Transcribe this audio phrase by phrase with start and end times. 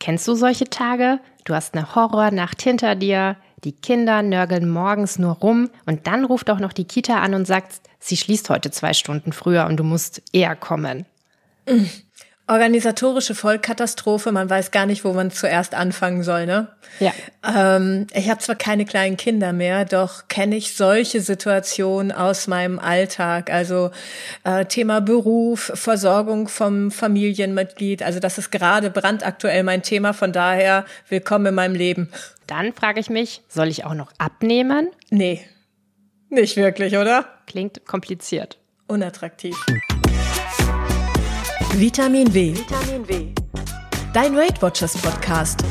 [0.00, 1.20] Kennst du solche Tage?
[1.44, 6.50] Du hast eine Horrornacht hinter dir, die Kinder nörgeln morgens nur rum und dann ruft
[6.50, 9.84] auch noch die Kita an und sagt, sie schließt heute zwei Stunden früher und du
[9.84, 11.04] musst eher kommen.
[12.50, 16.66] Organisatorische Vollkatastrophe, man weiß gar nicht, wo man zuerst anfangen soll, ne?
[16.98, 17.12] Ja.
[17.46, 22.80] Ähm, ich habe zwar keine kleinen Kinder mehr, doch kenne ich solche Situationen aus meinem
[22.80, 23.52] Alltag.
[23.52, 23.92] Also
[24.42, 28.02] äh, Thema Beruf, Versorgung vom Familienmitglied.
[28.02, 30.12] Also das ist gerade brandaktuell mein Thema.
[30.12, 32.08] Von daher willkommen in meinem Leben.
[32.48, 34.90] Dann frage ich mich, soll ich auch noch abnehmen?
[35.10, 35.40] Nee,
[36.30, 37.26] nicht wirklich, oder?
[37.46, 38.58] Klingt kompliziert.
[38.88, 39.56] Unattraktiv.
[41.74, 42.54] Vitamin W.
[42.56, 43.26] Vitamin W.
[44.12, 45.64] Dein Weight Watchers Podcast.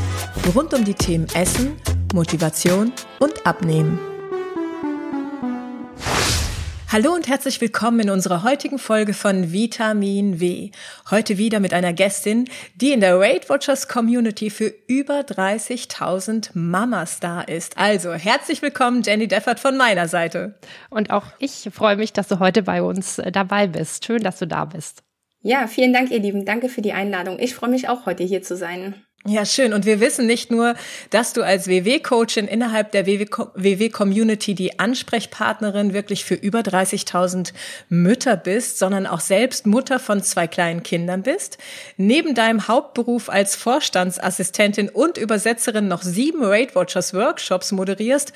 [0.55, 1.75] Rund um die Themen Essen,
[2.13, 3.99] Motivation und Abnehmen.
[6.87, 10.71] Hallo und herzlich willkommen in unserer heutigen Folge von Vitamin W.
[11.11, 12.45] Heute wieder mit einer Gästin,
[12.75, 17.77] die in der Weight Watchers Community für über 30.000 Mamas da ist.
[17.77, 20.55] Also herzlich willkommen, Jenny Deffert von meiner Seite.
[20.89, 24.05] Und auch ich freue mich, dass du heute bei uns äh, dabei bist.
[24.05, 25.03] Schön, dass du da bist.
[25.41, 26.45] Ja, vielen Dank, ihr Lieben.
[26.45, 27.39] Danke für die Einladung.
[27.39, 28.95] Ich freue mich auch, heute hier zu sein.
[29.25, 29.73] Ja, schön.
[29.73, 30.75] Und wir wissen nicht nur,
[31.09, 37.51] dass du als WW-Coachin innerhalb der WW-Community die Ansprechpartnerin wirklich für über 30.000
[37.89, 41.57] Mütter bist, sondern auch selbst Mutter von zwei kleinen Kindern bist.
[41.97, 48.31] Neben deinem Hauptberuf als Vorstandsassistentin und Übersetzerin noch sieben Weight Watchers Workshops moderierst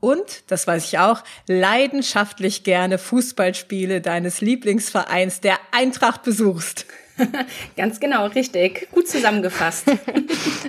[0.00, 6.86] und, das weiß ich auch, leidenschaftlich gerne Fußballspiele deines Lieblingsvereins der Eintracht besuchst.
[7.76, 8.88] Ganz genau, richtig.
[8.92, 9.90] Gut zusammengefasst.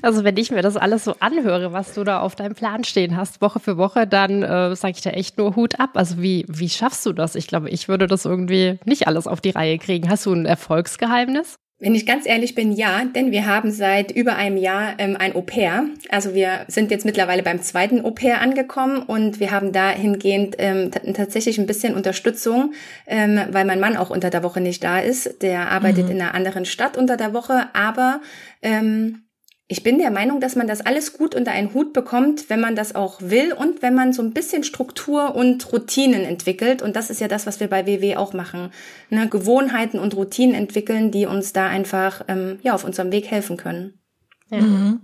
[0.02, 3.18] Also wenn ich mir das alles so anhöre, was du da auf deinem Plan stehen
[3.18, 5.92] hast, Woche für Woche, dann äh, sage ich da echt nur Hut ab.
[5.96, 7.36] Also wie, wie schaffst du das?
[7.36, 10.10] Ich glaube, ich würde das irgendwie nicht alles auf die Reihe kriegen.
[10.10, 11.56] Hast du ein Erfolgsgeheimnis?
[11.82, 15.34] Wenn ich ganz ehrlich bin, ja, denn wir haben seit über einem Jahr ähm, ein
[15.34, 15.86] Au-pair.
[16.10, 21.58] Also wir sind jetzt mittlerweile beim zweiten Au-pair angekommen und wir haben dahingehend ähm, tatsächlich
[21.58, 22.74] ein bisschen Unterstützung,
[23.08, 25.42] ähm, weil mein Mann auch unter der Woche nicht da ist.
[25.42, 26.12] Der arbeitet mhm.
[26.12, 28.20] in einer anderen Stadt unter der Woche, aber
[28.62, 29.24] ähm,
[29.72, 32.76] ich bin der Meinung, dass man das alles gut unter einen Hut bekommt, wenn man
[32.76, 36.82] das auch will und wenn man so ein bisschen Struktur und Routinen entwickelt.
[36.82, 38.72] Und das ist ja das, was wir bei WW auch machen.
[39.12, 39.30] Ne?
[39.30, 43.94] Gewohnheiten und Routinen entwickeln, die uns da einfach ähm, ja auf unserem Weg helfen können.
[44.50, 44.60] Ja.
[44.60, 45.02] Mhm.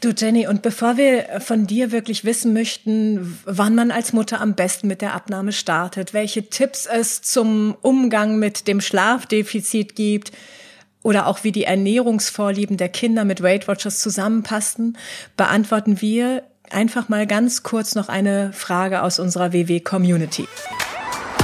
[0.00, 4.54] Du Jenny, und bevor wir von dir wirklich wissen möchten, wann man als Mutter am
[4.54, 10.30] besten mit der Abnahme startet, welche Tipps es zum Umgang mit dem Schlafdefizit gibt,
[11.02, 14.96] oder auch wie die Ernährungsvorlieben der Kinder mit Weight Watchers zusammenpassten,
[15.36, 20.46] beantworten wir einfach mal ganz kurz noch eine Frage aus unserer WW-Community.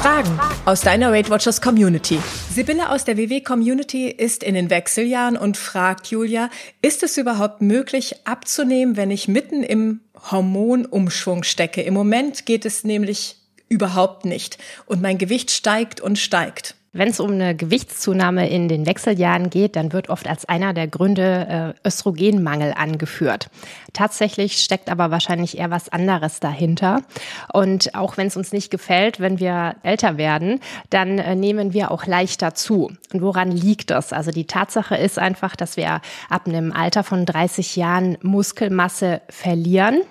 [0.04, 2.20] Fragen aus deiner Weight Watchers Community.
[2.53, 6.50] Sibylle aus der WW Community ist in den Wechseljahren und fragt Julia,
[6.82, 10.00] ist es überhaupt möglich abzunehmen, wenn ich mitten im
[10.31, 11.81] Hormonumschwung stecke?
[11.81, 13.37] Im Moment geht es nämlich
[13.70, 16.75] überhaupt nicht und mein Gewicht steigt und steigt.
[16.97, 20.87] Wenn es um eine Gewichtszunahme in den Wechseljahren geht, dann wird oft als einer der
[20.87, 23.50] Gründe äh, Östrogenmangel angeführt.
[23.93, 27.03] Tatsächlich steckt aber wahrscheinlich eher was anderes dahinter.
[27.53, 31.91] Und auch wenn es uns nicht gefällt, wenn wir älter werden, dann äh, nehmen wir
[31.91, 32.93] auch leichter zu.
[33.12, 34.12] Und woran liegt das?
[34.12, 36.00] Also die Tatsache ist einfach, dass wir
[36.31, 40.03] ab einem Alter von 30 Jahren Muskelmasse verlieren.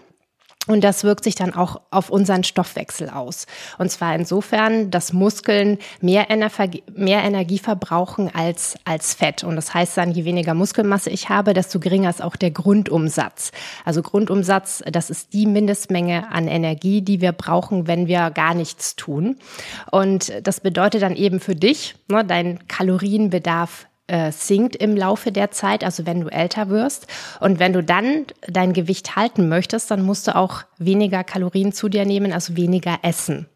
[0.68, 3.48] Und das wirkt sich dann auch auf unseren Stoffwechsel aus.
[3.80, 9.44] Und zwar insofern, dass Muskeln mehr, Energie, mehr Energie verbrauchen als, als Fett.
[9.44, 13.52] Und das heißt dann, je weniger Muskelmasse ich habe, desto geringer ist auch der Grundumsatz.
[13.84, 18.96] Also Grundumsatz, das ist die Mindestmenge an Energie, die wir brauchen, wenn wir gar nichts
[18.96, 19.36] tun.
[19.92, 25.52] Und das bedeutet dann eben für dich, ne, dein Kalorienbedarf äh, sinkt im Laufe der
[25.52, 27.08] Zeit, also wenn du älter wirst.
[27.40, 31.90] Und wenn du dann dein Gewicht halten möchtest, dann musst du auch weniger Kalorien zu
[31.90, 33.48] dir nehmen, also weniger essen.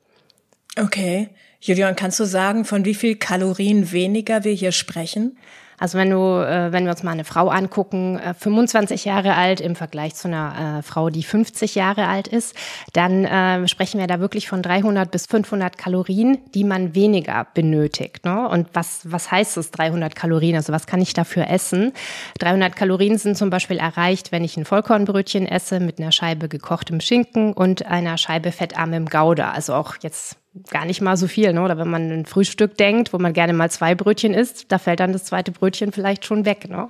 [0.80, 1.30] Okay.
[1.60, 5.38] Julian, kannst du sagen, von wie viel Kalorien weniger wir hier sprechen?
[5.80, 9.62] Also wenn du, äh, wenn wir uns mal eine Frau angucken, äh, 25 Jahre alt
[9.62, 12.56] im Vergleich zu einer äh, Frau, die 50 Jahre alt ist,
[12.94, 18.26] dann äh, sprechen wir da wirklich von 300 bis 500 Kalorien, die man weniger benötigt.
[18.26, 18.50] Ne?
[18.50, 20.56] Und was, was heißt es 300 Kalorien?
[20.56, 21.94] Also was kann ich dafür essen?
[22.40, 27.02] 300 Kalorien sind zum Beispiel erreicht, wenn ich ein Vollkornbrötchen esse mit einer Scheibe gekochtem
[27.02, 29.52] Schinken und einer Scheibe fettarmem Gouda.
[29.52, 30.38] Also auch jetzt
[30.70, 31.62] gar nicht mal so viel, ne?
[31.62, 35.00] Oder wenn man ein Frühstück denkt, wo man gerne mal zwei Brötchen isst, da fällt
[35.00, 36.90] dann das zweite Brötchen vielleicht schon weg, ne?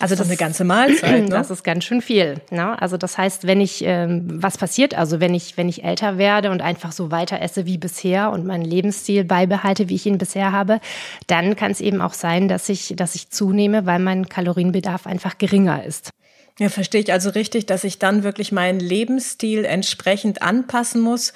[0.00, 1.24] Also das, das ist eine ganze Mahlzeit.
[1.24, 1.30] Ne?
[1.30, 2.40] Das ist ganz schön viel.
[2.50, 2.80] Ne?
[2.80, 6.50] Also das heißt, wenn ich ähm, was passiert, also wenn ich wenn ich älter werde
[6.50, 10.52] und einfach so weiter esse wie bisher und meinen Lebensstil beibehalte, wie ich ihn bisher
[10.52, 10.80] habe,
[11.28, 15.38] dann kann es eben auch sein, dass ich dass ich zunehme, weil mein Kalorienbedarf einfach
[15.38, 16.10] geringer ist.
[16.58, 21.32] Ja, verstehe ich also richtig, dass ich dann wirklich meinen Lebensstil entsprechend anpassen muss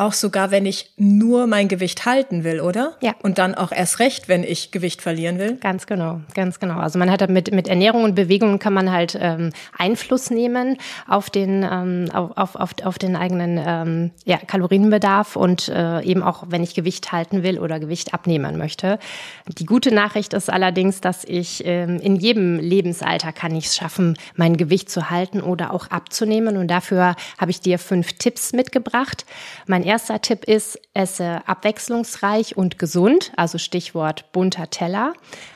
[0.00, 2.94] auch sogar, wenn ich nur mein Gewicht halten will, oder?
[3.00, 3.14] Ja.
[3.22, 5.56] Und dann auch erst recht, wenn ich Gewicht verlieren will?
[5.56, 6.78] Ganz genau, ganz genau.
[6.78, 11.28] Also man hat mit, mit Ernährung und Bewegung kann man halt ähm, Einfluss nehmen auf
[11.28, 16.62] den, ähm, auf, auf, auf den eigenen ähm, ja, Kalorienbedarf und äh, eben auch, wenn
[16.62, 18.98] ich Gewicht halten will oder Gewicht abnehmen möchte.
[19.46, 24.16] Die gute Nachricht ist allerdings, dass ich ähm, in jedem Lebensalter kann ich es schaffen,
[24.34, 26.56] mein Gewicht zu halten oder auch abzunehmen.
[26.56, 29.26] Und dafür habe ich dir fünf Tipps mitgebracht.
[29.66, 35.14] Mein erster Tipp ist, esse abwechslungsreich und gesund, also Stichwort bunter Teller.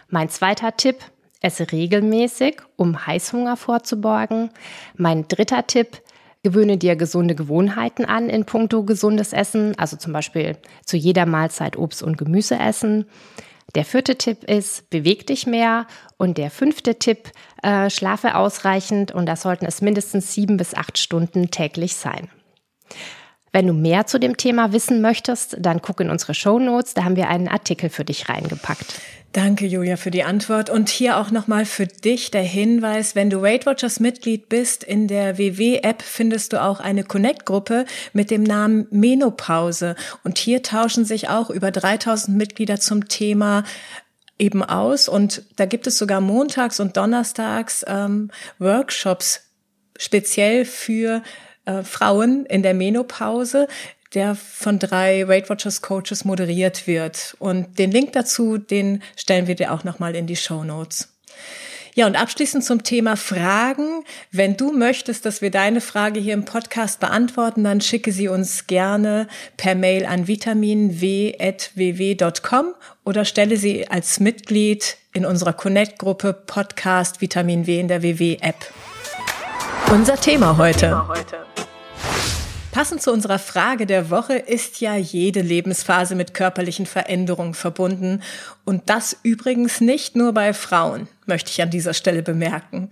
[0.08, 0.96] Mein zweiter Tipp,
[1.40, 4.50] esse regelmäßig, um Heißhunger vorzubeugen.
[4.96, 6.02] Mein dritter Tipp,
[6.42, 11.76] gewöhne dir gesunde Gewohnheiten an in puncto gesundes Essen, also zum Beispiel zu jeder Mahlzeit
[11.76, 13.06] Obst und Gemüse essen.
[13.76, 15.86] Der vierte Tipp ist, beweg dich mehr.
[16.16, 17.30] Und der fünfte Tipp,
[17.62, 22.28] äh, schlafe ausreichend und das sollten es mindestens sieben bis acht Stunden täglich sein.
[23.54, 26.94] Wenn du mehr zu dem Thema wissen möchtest, dann guck in unsere Show Notes.
[26.94, 29.00] Da haben wir einen Artikel für dich reingepackt.
[29.30, 30.70] Danke, Julia, für die Antwort.
[30.70, 35.06] Und hier auch nochmal für dich der Hinweis, wenn du Weight Watchers Mitglied bist, in
[35.06, 39.94] der WW-App findest du auch eine Connect-Gruppe mit dem Namen Menopause.
[40.24, 43.62] Und hier tauschen sich auch über 3000 Mitglieder zum Thema
[44.36, 45.08] eben aus.
[45.08, 49.42] Und da gibt es sogar montags und donnerstags ähm, Workshops
[49.96, 51.22] speziell für
[51.64, 53.66] äh, Frauen in der Menopause,
[54.14, 57.36] der von drei Weight Watchers Coaches moderiert wird.
[57.38, 61.08] Und den Link dazu, den stellen wir dir auch nochmal in die Show Notes.
[61.96, 64.02] Ja, und abschließend zum Thema Fragen.
[64.32, 68.66] Wenn du möchtest, dass wir deine Frage hier im Podcast beantworten, dann schicke sie uns
[68.66, 72.74] gerne per Mail an vitaminw.ww.com
[73.04, 78.56] oder stelle sie als Mitglied in unserer Connect-Gruppe Podcast Vitamin W in der WW-App.
[79.92, 81.00] Unser Thema heute.
[82.74, 88.20] Passend zu unserer Frage der Woche ist ja jede Lebensphase mit körperlichen Veränderungen verbunden.
[88.64, 92.90] Und das übrigens nicht nur bei Frauen möchte ich an dieser Stelle bemerken.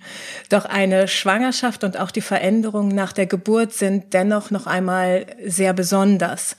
[0.49, 5.73] Doch eine Schwangerschaft und auch die Veränderungen nach der Geburt sind dennoch noch einmal sehr
[5.73, 6.57] besonders.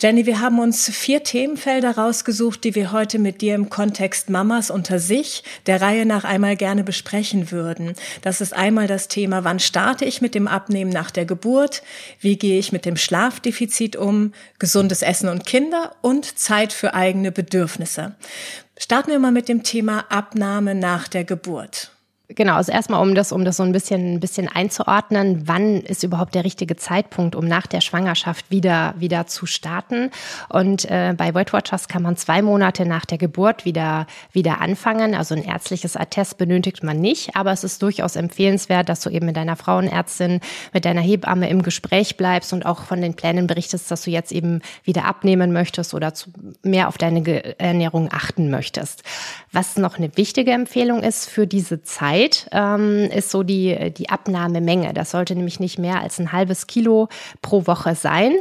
[0.00, 4.70] Jenny, wir haben uns vier Themenfelder rausgesucht, die wir heute mit dir im Kontext Mamas
[4.70, 7.94] unter sich der Reihe nach einmal gerne besprechen würden.
[8.22, 11.82] Das ist einmal das Thema, wann starte ich mit dem Abnehmen nach der Geburt?
[12.18, 14.32] Wie gehe ich mit dem Schlafdefizit um?
[14.58, 18.16] Gesundes Essen und Kinder und Zeit für eigene Bedürfnisse.
[18.76, 21.93] Starten wir mal mit dem Thema Abnahme nach der Geburt.
[22.28, 26.02] Genau, also erstmal, um das, um das so ein bisschen, ein bisschen einzuordnen, wann ist
[26.04, 30.10] überhaupt der richtige Zeitpunkt, um nach der Schwangerschaft wieder, wieder zu starten.
[30.48, 35.14] Und äh, bei Weight Watchers kann man zwei Monate nach der Geburt wieder, wieder anfangen.
[35.14, 39.26] Also ein ärztliches Attest benötigt man nicht, aber es ist durchaus empfehlenswert, dass du eben
[39.26, 40.40] mit deiner Frauenärztin,
[40.72, 44.32] mit deiner Hebamme im Gespräch bleibst und auch von den Plänen berichtest, dass du jetzt
[44.32, 46.30] eben wieder abnehmen möchtest oder zu,
[46.62, 49.02] mehr auf deine Ernährung achten möchtest.
[49.52, 54.08] Was noch eine wichtige Empfehlung ist für diese Zeit, Zeit ähm, ist so die, die
[54.08, 54.92] Abnahmemenge.
[54.94, 57.08] Das sollte nämlich nicht mehr als ein halbes Kilo
[57.42, 58.34] pro Woche sein.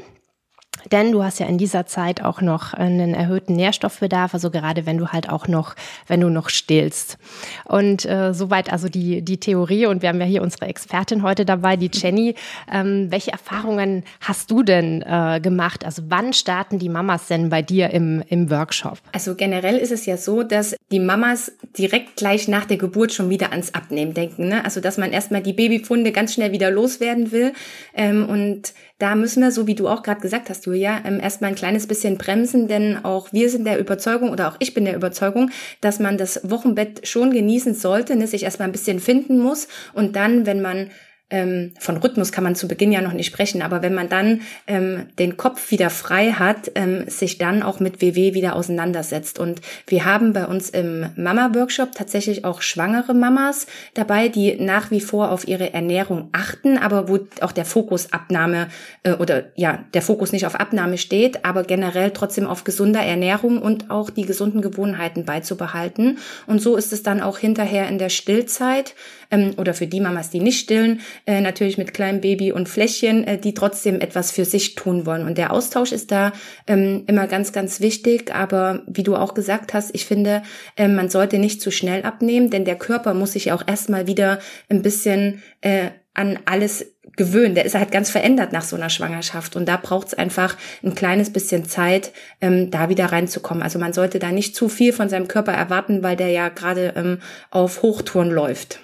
[0.92, 4.98] Denn du hast ja in dieser Zeit auch noch einen erhöhten Nährstoffbedarf, also gerade wenn
[4.98, 5.76] du halt auch noch,
[6.08, 7.18] wenn du noch stillst.
[7.66, 11.46] Und äh, soweit also die, die Theorie und wir haben ja hier unsere Expertin heute
[11.46, 12.36] dabei, die Jenny.
[12.72, 15.86] Ähm, welche Erfahrungen hast du denn äh, gemacht?
[15.86, 19.00] Also wann starten die Mamas denn bei dir im, im Workshop?
[19.12, 23.30] Also generell ist es ja so, dass die Mamas direkt gleich nach der Geburt schon
[23.30, 24.48] wieder ans Abnehmen denken.
[24.48, 24.64] Ne?
[24.64, 27.54] Also dass man erstmal die Babyfunde ganz schnell wieder loswerden will.
[27.96, 28.74] Ähm, und
[29.04, 31.88] da müssen wir, so wie du auch gerade gesagt hast, Julia, ähm, erstmal ein kleines
[31.88, 36.00] bisschen bremsen, denn auch wir sind der Überzeugung oder auch ich bin der Überzeugung, dass
[36.00, 40.46] man das Wochenbett schon genießen sollte, ne, sich erstmal ein bisschen finden muss und dann,
[40.46, 40.90] wenn man
[41.30, 44.42] ähm, von Rhythmus kann man zu Beginn ja noch nicht sprechen, aber wenn man dann
[44.68, 49.40] ähm, den Kopf wieder frei hat, ähm, sich dann auch mit WW wieder auseinandersetzt.
[49.40, 53.66] Und wir haben bei uns im Mama-Workshop tatsächlich auch schwangere Mamas
[53.96, 58.68] dabei, die nach wie vor auf ihre Ernährung achten, aber wo auch der Fokus Abnahme
[59.02, 63.60] äh, oder ja, der Fokus nicht auf Abnahme steht, aber generell trotzdem auf gesunder Ernährung
[63.60, 66.20] und auch die gesunden Gewohnheiten beizubehalten.
[66.46, 68.94] Und so ist es dann auch hinterher in der Stillzeit
[69.34, 73.26] ähm, oder für die Mamas, die nicht stillen, äh, natürlich mit kleinem Baby und Fläschchen,
[73.26, 75.26] äh, die trotzdem etwas für sich tun wollen.
[75.26, 76.32] Und der Austausch ist da
[76.68, 78.34] ähm, immer ganz, ganz wichtig.
[78.34, 80.44] Aber wie du auch gesagt hast, ich finde,
[80.78, 84.40] äh, man sollte nicht zu schnell abnehmen, denn der Körper muss sich auch erstmal wieder
[84.70, 86.86] ein bisschen äh, an alles
[87.16, 87.56] gewöhnen.
[87.56, 89.56] Der ist halt ganz verändert nach so einer Schwangerschaft.
[89.56, 93.64] Und da braucht es einfach ein kleines bisschen Zeit, ähm, da wieder reinzukommen.
[93.64, 96.94] Also man sollte da nicht zu viel von seinem Körper erwarten, weil der ja gerade
[96.96, 98.80] ähm, auf Hochtouren läuft.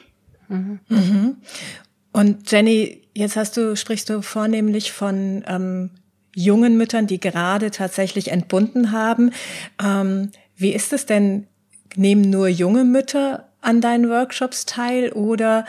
[0.50, 1.38] Mhm.
[2.12, 5.92] Und Jenny, jetzt hast du, sprichst du vornehmlich von ähm,
[6.36, 9.32] jungen Müttern, die gerade tatsächlich entbunden haben.
[9.82, 11.48] Ähm, wie ist es denn?
[11.96, 15.66] Nehmen nur junge Mütter an deinen Workshops teil oder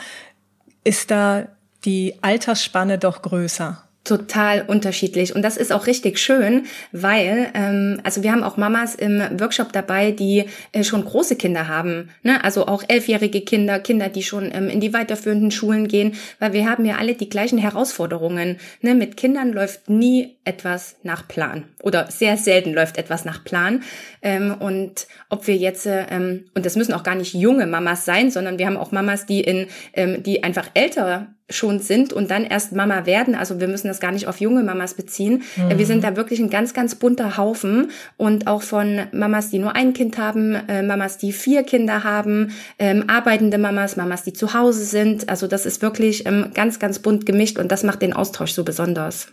[0.83, 1.47] ist da
[1.83, 3.83] die Altersspanne doch größer?
[4.03, 8.95] Total unterschiedlich und das ist auch richtig schön, weil ähm, also wir haben auch Mamas
[8.95, 12.43] im Workshop dabei, die äh, schon große Kinder haben, ne?
[12.43, 16.67] also auch elfjährige Kinder, Kinder, die schon ähm, in die weiterführenden Schulen gehen, weil wir
[16.67, 18.57] haben ja alle die gleichen Herausforderungen.
[18.81, 18.95] Ne?
[18.95, 23.83] Mit Kindern läuft nie etwas nach Plan oder sehr selten läuft etwas nach Plan
[24.23, 28.03] ähm, und ob wir jetzt äh, ähm, und das müssen auch gar nicht junge Mamas
[28.05, 32.31] sein, sondern wir haben auch Mamas, die in ähm, die einfach älter schon sind und
[32.31, 33.35] dann erst Mama werden.
[33.35, 35.43] Also wir müssen das gar nicht auf junge Mamas beziehen.
[35.55, 35.77] Mhm.
[35.77, 39.75] Wir sind da wirklich ein ganz, ganz bunter Haufen und auch von Mamas, die nur
[39.75, 44.53] ein Kind haben, äh, Mamas, die vier Kinder haben, ähm, arbeitende Mamas, Mamas, die zu
[44.53, 45.29] Hause sind.
[45.29, 48.63] Also das ist wirklich ähm, ganz, ganz bunt gemischt und das macht den Austausch so
[48.63, 49.27] besonders.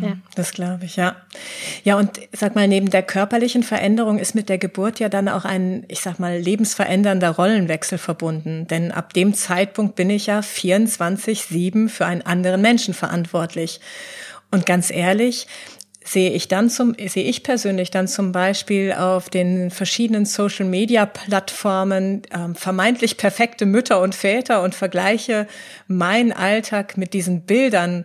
[0.00, 0.16] Ja.
[0.34, 1.16] Das glaube ich, ja.
[1.84, 5.44] Ja, und sag mal, neben der körperlichen Veränderung ist mit der Geburt ja dann auch
[5.44, 8.66] ein, ich sag mal, lebensverändernder Rollenwechsel verbunden.
[8.66, 13.80] Denn ab dem Zeitpunkt bin ich ja 24-7 für einen anderen Menschen verantwortlich.
[14.50, 15.46] Und ganz ehrlich,
[16.06, 21.04] sehe ich dann zum, sehe ich persönlich dann zum Beispiel auf den verschiedenen Social Media
[21.04, 25.46] Plattformen ähm, vermeintlich perfekte Mütter und Väter und vergleiche
[25.88, 28.04] meinen Alltag mit diesen Bildern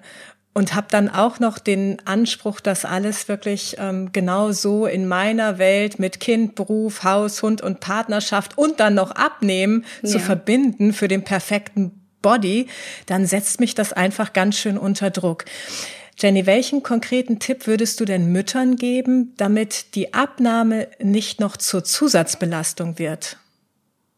[0.54, 5.58] und habe dann auch noch den Anspruch, dass alles wirklich ähm, genau so in meiner
[5.58, 10.10] Welt mit Kind, Beruf, Haus, Hund und Partnerschaft und dann noch abnehmen ja.
[10.10, 12.68] zu verbinden für den perfekten Body,
[13.06, 15.46] dann setzt mich das einfach ganz schön unter Druck.
[16.18, 21.84] Jenny, welchen konkreten Tipp würdest du denn Müttern geben, damit die Abnahme nicht noch zur
[21.84, 23.38] Zusatzbelastung wird?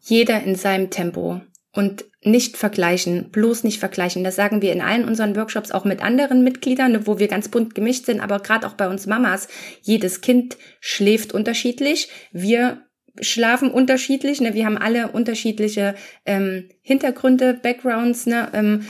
[0.02, 1.40] Jeder in seinem Tempo
[1.74, 4.24] und nicht vergleichen, bloß nicht vergleichen.
[4.24, 7.74] Das sagen wir in allen unseren Workshops auch mit anderen Mitgliedern, wo wir ganz bunt
[7.74, 9.48] gemischt sind, aber gerade auch bei uns Mamas.
[9.82, 12.08] Jedes Kind schläft unterschiedlich.
[12.32, 12.84] Wir
[13.20, 14.40] schlafen unterschiedlich.
[14.40, 14.54] Ne?
[14.54, 18.26] Wir haben alle unterschiedliche ähm, Hintergründe, Backgrounds.
[18.26, 18.48] Ne?
[18.52, 18.86] Ähm,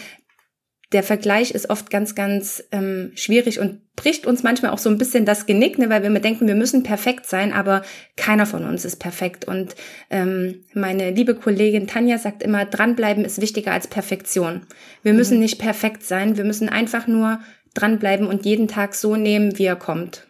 [0.95, 4.97] der Vergleich ist oft ganz, ganz ähm, schwierig und bricht uns manchmal auch so ein
[4.97, 7.83] bisschen das Genick, ne, weil wir mir denken, wir müssen perfekt sein, aber
[8.17, 9.45] keiner von uns ist perfekt.
[9.45, 9.75] Und
[10.09, 14.63] ähm, meine liebe Kollegin Tanja sagt immer, dranbleiben ist wichtiger als Perfektion.
[15.03, 15.43] Wir müssen mhm.
[15.43, 17.41] nicht perfekt sein, wir müssen einfach nur
[17.75, 20.29] dranbleiben und jeden Tag so nehmen, wie er kommt.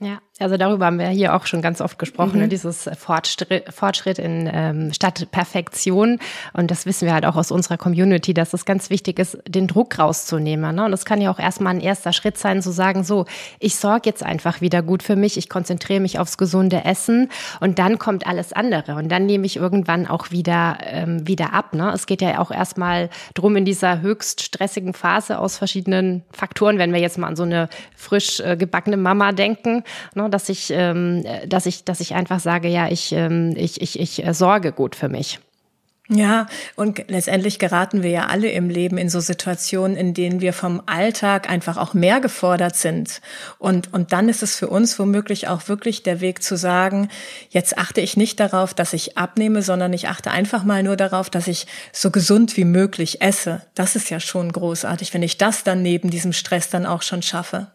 [0.00, 2.42] Ja, also darüber haben wir hier auch schon ganz oft gesprochen, ne, mhm.
[2.44, 2.48] ne?
[2.48, 6.18] dieses Fortschritt, Fortschritt in ähm, statt Perfektion.
[6.54, 9.66] Und das wissen wir halt auch aus unserer Community, dass es ganz wichtig ist, den
[9.66, 10.74] Druck rauszunehmen.
[10.74, 10.84] Ne?
[10.86, 13.26] Und es kann ja auch erstmal ein erster Schritt sein, zu sagen, so,
[13.58, 17.28] ich sorge jetzt einfach wieder gut für mich, ich konzentriere mich aufs gesunde Essen
[17.60, 18.94] und dann kommt alles andere.
[18.94, 21.74] Und dann nehme ich irgendwann auch wieder, ähm, wieder ab.
[21.74, 21.92] Ne?
[21.94, 26.94] Es geht ja auch erstmal drum in dieser höchst stressigen Phase aus verschiedenen Faktoren, wenn
[26.94, 30.29] wir jetzt mal an so eine frisch äh, gebackene Mama denken, ne?
[30.30, 34.24] Dass ich, ähm, dass ich, dass ich einfach sage, ja, ich, ähm, ich, ich, ich
[34.24, 35.40] äh, sorge gut für mich.
[36.12, 40.52] Ja, und letztendlich geraten wir ja alle im Leben in so Situationen, in denen wir
[40.52, 43.20] vom Alltag einfach auch mehr gefordert sind.
[43.60, 47.10] Und, und dann ist es für uns womöglich auch wirklich der Weg zu sagen,
[47.50, 51.30] jetzt achte ich nicht darauf, dass ich abnehme, sondern ich achte einfach mal nur darauf,
[51.30, 53.62] dass ich so gesund wie möglich esse.
[53.76, 57.22] Das ist ja schon großartig, wenn ich das dann neben diesem Stress dann auch schon
[57.22, 57.68] schaffe.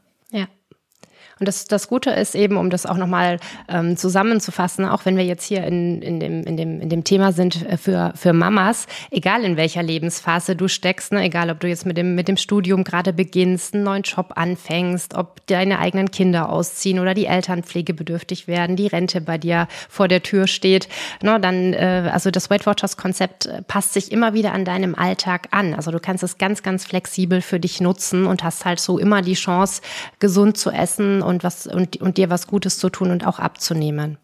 [1.39, 5.25] Und das, das Gute ist eben, um das auch nochmal ähm, zusammenzufassen, auch wenn wir
[5.25, 8.87] jetzt hier in, in, dem, in, dem, in dem Thema sind äh, für, für Mamas,
[9.11, 12.37] egal in welcher Lebensphase du steckst, ne, egal ob du jetzt mit dem, mit dem
[12.37, 17.63] Studium gerade beginnst, einen neuen Job anfängst, ob deine eigenen Kinder ausziehen oder die Eltern
[17.63, 20.87] pflegebedürftig werden, die Rente bei dir vor der Tür steht,
[21.21, 24.95] ne, dann, äh, also das Weight Watchers Konzept äh, passt sich immer wieder an deinem
[24.95, 25.73] Alltag an.
[25.73, 29.21] Also du kannst es ganz, ganz flexibel für dich nutzen und hast halt so immer
[29.21, 29.81] die Chance,
[30.19, 34.17] gesund zu essen und was und, und dir was Gutes zu tun und auch abzunehmen.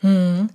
[0.00, 0.48] Hm.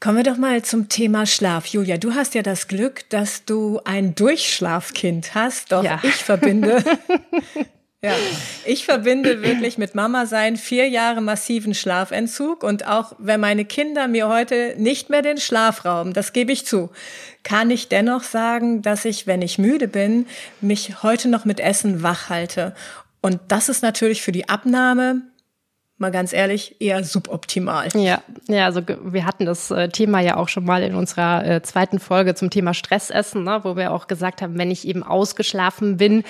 [0.00, 1.66] Kommen wir doch mal zum Thema Schlaf.
[1.66, 5.72] Julia, du hast ja das Glück, dass du ein Durchschlafkind hast.
[5.72, 5.98] Doch ja.
[6.04, 6.84] ich verbinde,
[8.02, 8.12] ja,
[8.64, 14.06] ich verbinde wirklich mit Mama sein vier Jahre massiven Schlafentzug und auch wenn meine Kinder
[14.06, 16.90] mir heute nicht mehr den Schlaf rauben, das gebe ich zu,
[17.42, 20.26] kann ich dennoch sagen, dass ich, wenn ich müde bin,
[20.60, 22.72] mich heute noch mit Essen wach halte
[23.20, 25.22] und das ist natürlich für die Abnahme
[25.98, 27.88] mal ganz ehrlich, eher suboptimal.
[27.94, 31.62] Ja, ja, also wir hatten das äh, Thema ja auch schon mal in unserer äh,
[31.62, 35.96] zweiten Folge zum Thema Stressessen, ne, wo wir auch gesagt haben, wenn ich eben ausgeschlafen
[35.96, 36.22] bin,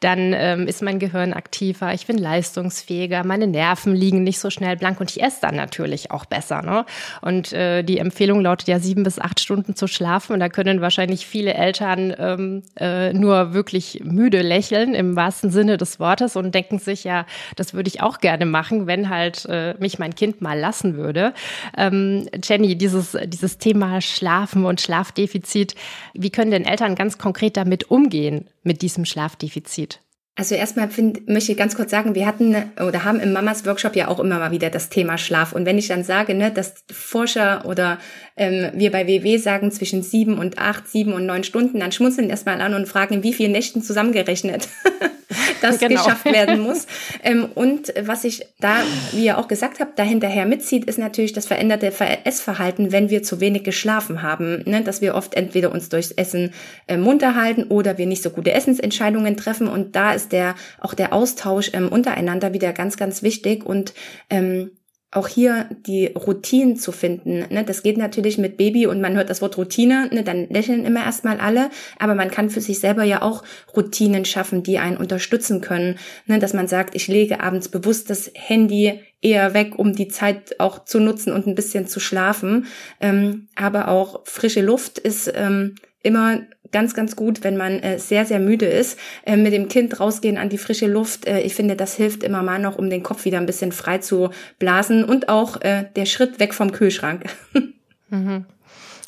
[0.00, 4.76] dann ähm, ist mein Gehirn aktiver, ich bin leistungsfähiger, meine Nerven liegen nicht so schnell
[4.76, 6.60] blank und ich esse dann natürlich auch besser.
[6.60, 6.84] Ne?
[7.22, 10.82] Und äh, die Empfehlung lautet ja sieben bis acht Stunden zu schlafen und da können
[10.82, 16.54] wahrscheinlich viele Eltern ähm, äh, nur wirklich müde lächeln im wahrsten Sinne des Wortes und
[16.54, 17.24] denken sich ja,
[17.56, 19.13] das würde ich auch gerne machen, wenn halt
[19.48, 21.34] äh, mich mein Kind mal lassen würde.
[21.76, 25.74] Ähm, Jenny, dieses, dieses Thema Schlafen und Schlafdefizit,
[26.12, 30.00] wie können denn Eltern ganz konkret damit umgehen, mit diesem Schlafdefizit?
[30.36, 33.94] Also erstmal find, möchte ich ganz kurz sagen, wir hatten oder haben im Mamas Workshop
[33.94, 35.52] ja auch immer mal wieder das Thema Schlaf.
[35.52, 37.98] Und wenn ich dann sage, ne, dass Forscher oder
[38.36, 42.30] ähm, wir bei WW sagen zwischen sieben und acht, sieben und neun Stunden, dann schmunzeln
[42.30, 44.68] erstmal an und fragen, wie viele Nächten zusammengerechnet
[45.60, 46.02] das genau.
[46.02, 46.86] geschafft werden muss.
[47.22, 48.76] Ähm, und was ich da,
[49.12, 51.92] wie ihr auch gesagt habt, dahinterher mitzieht, ist natürlich das veränderte
[52.24, 54.62] Essverhalten, wenn wir zu wenig geschlafen haben.
[54.66, 54.82] Ne?
[54.82, 56.52] Dass wir oft entweder uns durchs Essen
[56.86, 59.68] äh, munter halten oder wir nicht so gute Essensentscheidungen treffen.
[59.68, 63.64] Und da ist der auch der Austausch ähm, untereinander wieder ganz, ganz wichtig.
[63.64, 63.94] Und
[64.30, 64.70] ähm,
[65.14, 67.44] auch hier die Routinen zu finden.
[67.50, 67.64] Ne?
[67.64, 70.24] Das geht natürlich mit Baby und man hört das Wort Routine, ne?
[70.24, 73.44] dann lächeln immer erstmal alle, aber man kann für sich selber ja auch
[73.76, 75.98] Routinen schaffen, die einen unterstützen können.
[76.26, 76.38] Ne?
[76.38, 80.84] Dass man sagt, ich lege abends bewusst das Handy eher weg, um die Zeit auch
[80.84, 82.66] zu nutzen und ein bisschen zu schlafen.
[83.00, 86.40] Ähm, aber auch frische Luft ist ähm, immer
[86.74, 90.36] ganz, ganz gut, wenn man äh, sehr, sehr müde ist, äh, mit dem Kind rausgehen
[90.36, 91.24] an die frische Luft.
[91.26, 93.98] Äh, ich finde, das hilft immer mal noch, um den Kopf wieder ein bisschen frei
[93.98, 97.24] zu blasen und auch äh, der Schritt weg vom Kühlschrank.
[98.10, 98.44] mhm.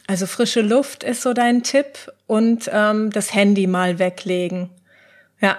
[0.07, 4.71] Also frische Luft ist so dein Tipp und ähm, das Handy mal weglegen.
[5.41, 5.59] Ja.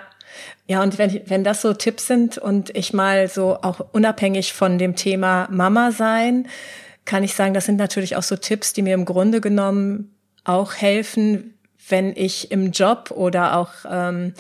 [0.66, 4.78] Ja, und wenn, wenn das so Tipps sind und ich mal so auch unabhängig von
[4.78, 6.48] dem Thema Mama sein,
[7.04, 10.76] kann ich sagen, das sind natürlich auch so Tipps, die mir im Grunde genommen auch
[10.76, 11.57] helfen,
[11.90, 14.34] wenn ich im Job oder auch ähm,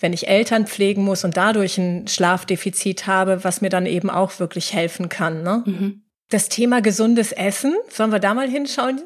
[0.00, 4.38] wenn ich Eltern pflegen muss und dadurch ein Schlafdefizit habe, was mir dann eben auch
[4.38, 5.42] wirklich helfen kann.
[5.42, 5.62] Ne?
[5.64, 6.02] Mhm.
[6.30, 9.00] Das Thema gesundes Essen, sollen wir da mal hinschauen?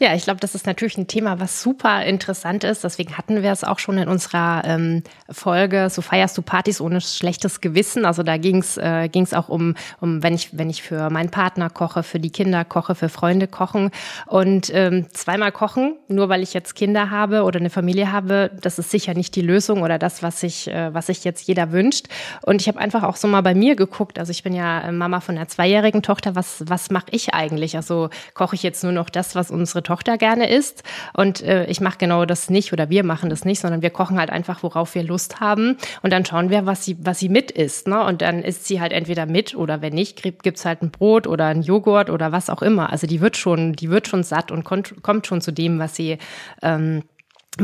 [0.00, 2.84] Ja, ich glaube, das ist natürlich ein Thema, was super interessant ist.
[2.84, 7.00] Deswegen hatten wir es auch schon in unserer ähm, Folge, so feierst du Partys ohne
[7.00, 8.04] schlechtes Gewissen.
[8.04, 11.30] Also da ging es äh, ging's auch um, um, wenn ich, wenn ich für meinen
[11.30, 13.90] Partner koche, für die Kinder koche, für Freunde kochen.
[14.26, 18.78] Und ähm, zweimal kochen, nur weil ich jetzt Kinder habe oder eine Familie habe, das
[18.78, 22.06] ist sicher nicht die Lösung oder das, was sich, äh, was sich jetzt jeder wünscht.
[22.42, 24.20] Und ich habe einfach auch so mal bei mir geguckt.
[24.20, 26.36] Also ich bin ja äh, Mama von einer zweijährigen Tochter.
[26.36, 27.74] Was, was mache ich eigentlich?
[27.74, 30.82] Also koche ich jetzt nur noch das, was unsere Tochter gerne isst.
[31.14, 34.18] Und äh, ich mache genau das nicht oder wir machen das nicht, sondern wir kochen
[34.18, 35.78] halt einfach, worauf wir Lust haben.
[36.02, 37.88] Und dann schauen wir, was sie, was sie mit isst.
[37.88, 38.04] Ne?
[38.04, 41.46] Und dann isst sie halt entweder mit oder wenn nicht, gibt's halt ein Brot oder
[41.46, 42.90] ein Joghurt oder was auch immer.
[42.92, 46.18] Also die wird schon, die wird schon satt und kommt schon zu dem, was sie
[46.62, 47.02] ähm,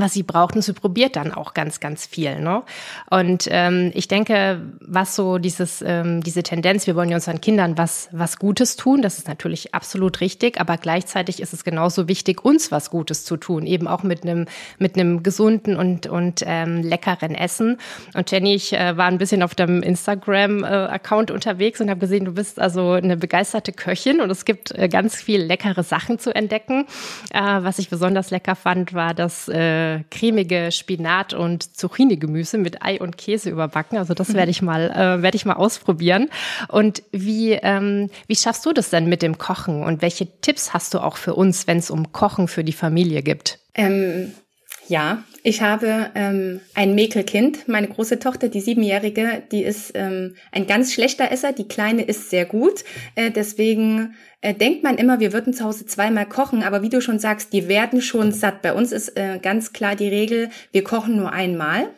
[0.01, 2.41] was sie braucht und sie probiert dann auch ganz, ganz viel.
[2.41, 2.63] Ne?
[3.11, 7.79] Und ähm, ich denke, was so dieses, ähm, diese Tendenz, wir wollen ja unseren Kindern
[7.79, 12.45] was, was Gutes tun, das ist natürlich absolut richtig, aber gleichzeitig ist es genauso wichtig,
[12.45, 14.47] uns was Gutes zu tun, eben auch mit einem
[14.79, 17.79] mit einem gesunden und, und ähm, leckeren Essen.
[18.15, 22.25] Und Jenny, ich äh, war ein bisschen auf deinem Instagram-Account äh, unterwegs und habe gesehen,
[22.25, 26.35] du bist also eine begeisterte Köchin und es gibt äh, ganz viel leckere Sachen zu
[26.35, 26.87] entdecken.
[27.33, 33.01] Äh, was ich besonders lecker fand, war das äh, cremige Spinat- und Zucchini-Gemüse mit Ei
[33.01, 33.99] und Käse überbacken.
[33.99, 36.29] Also das werde ich mal, äh, werde ich mal ausprobieren.
[36.69, 39.83] Und wie, ähm, wie schaffst du das denn mit dem Kochen?
[39.83, 43.23] Und welche Tipps hast du auch für uns, wenn es um Kochen für die Familie
[43.23, 43.59] gibt?
[43.75, 44.33] Ähm,
[44.89, 47.69] ja, ich habe ähm, ein Mäkelkind.
[47.69, 51.53] Meine große Tochter, die siebenjährige, die ist ähm, ein ganz schlechter Esser.
[51.53, 52.85] Die kleine ist sehr gut.
[53.15, 56.63] Äh, deswegen äh, denkt man immer, wir würden zu Hause zweimal kochen.
[56.63, 58.63] Aber wie du schon sagst, die werden schon satt.
[58.63, 61.89] Bei uns ist äh, ganz klar die Regel, wir kochen nur einmal.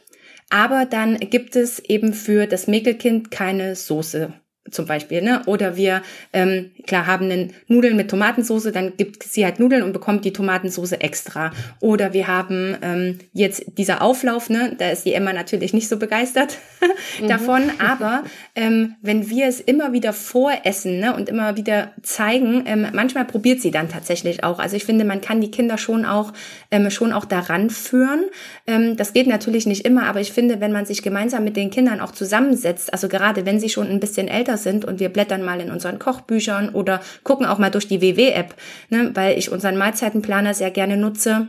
[0.51, 4.33] Aber dann gibt es eben für das Mäkelkind keine Soße
[4.71, 5.43] zum Beispiel, ne?
[5.47, 6.03] Oder wir,
[6.33, 10.33] ähm, klar, haben einen Nudeln mit Tomatensauce, dann gibt sie halt Nudeln und bekommt die
[10.33, 11.53] Tomatensauce extra.
[11.81, 14.75] Oder wir haben ähm, jetzt dieser Auflauf, ne?
[14.79, 16.59] Da ist die Emma natürlich nicht so begeistert
[17.21, 17.29] mhm.
[17.29, 17.63] davon.
[17.79, 18.25] Aber
[18.55, 21.15] ähm, wenn wir es immer wieder voressen, ne?
[21.15, 24.59] Und immer wieder zeigen, ähm, manchmal probiert sie dann tatsächlich auch.
[24.59, 26.33] Also ich finde, man kann die Kinder schon auch
[26.71, 28.25] ähm, schon auch daran führen.
[28.67, 31.71] Ähm, das geht natürlich nicht immer, aber ich finde, wenn man sich gemeinsam mit den
[31.71, 35.43] Kindern auch zusammensetzt, also gerade wenn sie schon ein bisschen älter sind und wir blättern
[35.43, 38.55] mal in unseren Kochbüchern oder gucken auch mal durch die WW-App,
[38.91, 41.49] ne, weil ich unseren Mahlzeitenplaner sehr gerne nutze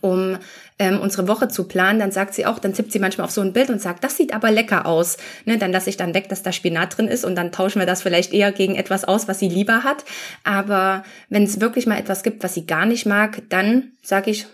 [0.00, 0.38] um
[0.78, 3.40] ähm, unsere Woche zu planen, dann sagt sie auch, dann tippt sie manchmal auf so
[3.40, 5.18] ein Bild und sagt, das sieht aber lecker aus.
[5.44, 7.86] Ne, dann lasse ich dann weg, dass da Spinat drin ist und dann tauschen wir
[7.86, 10.04] das vielleicht eher gegen etwas aus, was sie lieber hat.
[10.44, 14.46] Aber wenn es wirklich mal etwas gibt, was sie gar nicht mag, dann sage ich,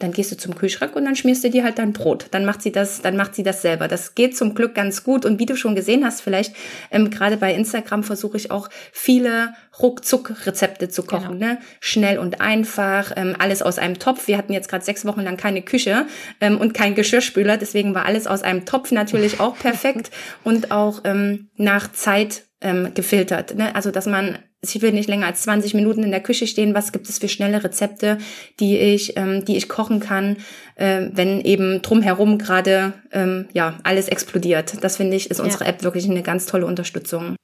[0.00, 2.26] dann gehst du zum Kühlschrank und dann schmierst du dir halt dein Brot.
[2.32, 3.86] Dann macht sie das, dann macht sie das selber.
[3.86, 5.24] Das geht zum Glück ganz gut.
[5.24, 6.54] Und wie du schon gesehen hast, vielleicht
[6.90, 11.38] ähm, gerade bei Instagram versuche ich auch viele Ruckzuck-Rezepte zu kochen.
[11.38, 11.52] Genau.
[11.52, 11.58] Ne?
[11.80, 14.26] Schnell und einfach, ähm, alles aus einem Topf.
[14.26, 16.06] Wir hatten jetzt gerade sechs Wochen lang keine Küche
[16.40, 20.10] ähm, und kein Geschirrspüler, deswegen war alles aus einem Topf natürlich auch perfekt
[20.44, 23.54] und auch ähm, nach Zeit ähm, gefiltert.
[23.54, 23.74] Ne?
[23.74, 26.74] Also dass man ich will nicht länger als 20 Minuten in der Küche stehen.
[26.74, 28.18] Was gibt es für schnelle Rezepte,
[28.60, 30.36] die ich, ähm, die ich kochen kann,
[30.74, 34.82] äh, wenn eben drumherum gerade ähm, ja alles explodiert?
[34.82, 35.70] Das finde ich ist unsere ja.
[35.70, 37.36] App wirklich eine ganz tolle Unterstützung.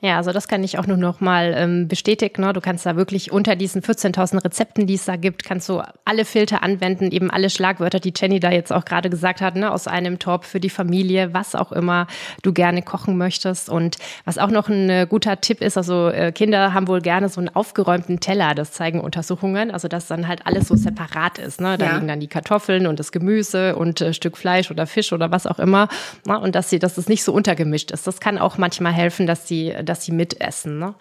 [0.00, 2.42] Ja, also das kann ich auch nur noch mal ähm, bestätigen.
[2.42, 2.52] Ne?
[2.52, 6.24] Du kannst da wirklich unter diesen 14.000 Rezepten, die es da gibt, kannst du alle
[6.24, 9.72] Filter anwenden, eben alle Schlagwörter, die Jenny da jetzt auch gerade gesagt hat, ne?
[9.72, 12.06] aus einem Top für die Familie, was auch immer
[12.42, 13.70] du gerne kochen möchtest.
[13.70, 17.30] Und was auch noch ein äh, guter Tipp ist, also äh, Kinder haben wohl gerne
[17.30, 21.60] so einen aufgeräumten Teller, das zeigen Untersuchungen, also dass dann halt alles so separat ist.
[21.60, 21.78] Ne?
[21.78, 21.94] Da ja.
[21.94, 25.46] liegen dann die Kartoffeln und das Gemüse und äh, Stück Fleisch oder Fisch oder was
[25.46, 25.88] auch immer.
[26.26, 26.38] Ne?
[26.38, 28.06] Und dass sie, dass es nicht so untergemischt ist.
[28.06, 30.78] Das kann auch manchmal helfen, dass sie dass sie mitessen.
[30.78, 30.94] Ne?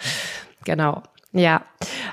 [0.63, 1.04] Genau.
[1.34, 1.63] Ja,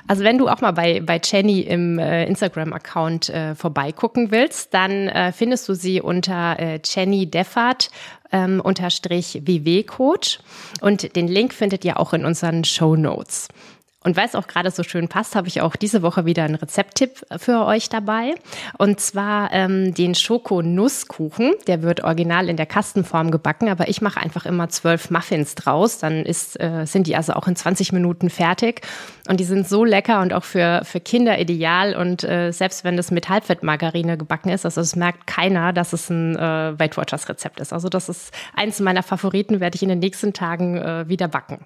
[0.09, 5.07] also wenn du auch mal bei, bei Jenny im äh, Instagram-Account äh, vorbeigucken willst, dann
[5.07, 7.91] äh, findest du sie unter äh, Jenny Deffert
[8.33, 10.41] ähm, unterstrich WW-Coach
[10.81, 13.47] und den Link findet ihr auch in unseren Show Notes.
[14.05, 16.57] Und weil es auch gerade so schön passt, habe ich auch diese Woche wieder einen
[16.57, 18.35] Rezepttipp für euch dabei.
[18.79, 21.53] Und zwar ähm, den Schoko-Nusskuchen.
[21.67, 25.99] Der wird original in der Kastenform gebacken, aber ich mache einfach immer zwölf Muffins draus.
[25.99, 28.83] Dann ist, äh, sind die also auch in 20 Minuten fertig.
[29.29, 31.95] Und die sind so lecker und auch für, für Kinder ideal.
[31.95, 36.11] Und äh, selbst wenn das mit Halbfettmargarine gebacken ist, also es merkt keiner, dass es
[36.11, 37.73] ein äh, Weight Watchers Rezept ist.
[37.73, 41.65] Also das ist eins meiner Favoriten, werde ich in den nächsten Tagen äh, wieder backen.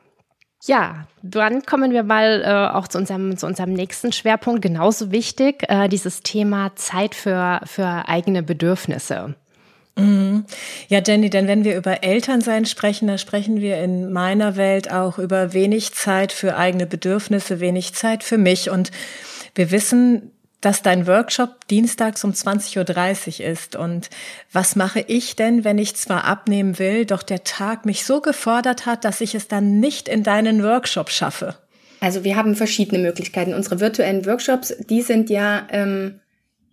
[0.65, 4.63] Ja, dann kommen wir mal äh, auch zu unserem, zu unserem nächsten Schwerpunkt.
[4.63, 9.35] Genauso wichtig, äh, dieses Thema Zeit für, für eigene Bedürfnisse.
[9.97, 10.45] Mhm.
[10.89, 15.19] Ja, Jenny, denn wenn wir über Elternsein sprechen, dann sprechen wir in meiner Welt auch
[15.19, 18.71] über wenig Zeit für eigene Bedürfnisse, wenig Zeit für mich.
[18.71, 18.91] Und
[19.55, 23.77] wir wissen, dass dein Workshop dienstags um 20.30 Uhr ist.
[23.77, 24.11] Und
[24.53, 28.87] was mache ich denn, wenn ich zwar abnehmen will, doch der Tag mich so gefordert
[28.87, 31.57] hat, dass ich es dann nicht in deinen Workshop schaffe?
[32.01, 33.55] Also wir haben verschiedene Möglichkeiten.
[33.55, 36.21] Unsere virtuellen Workshops, die sind ja ähm,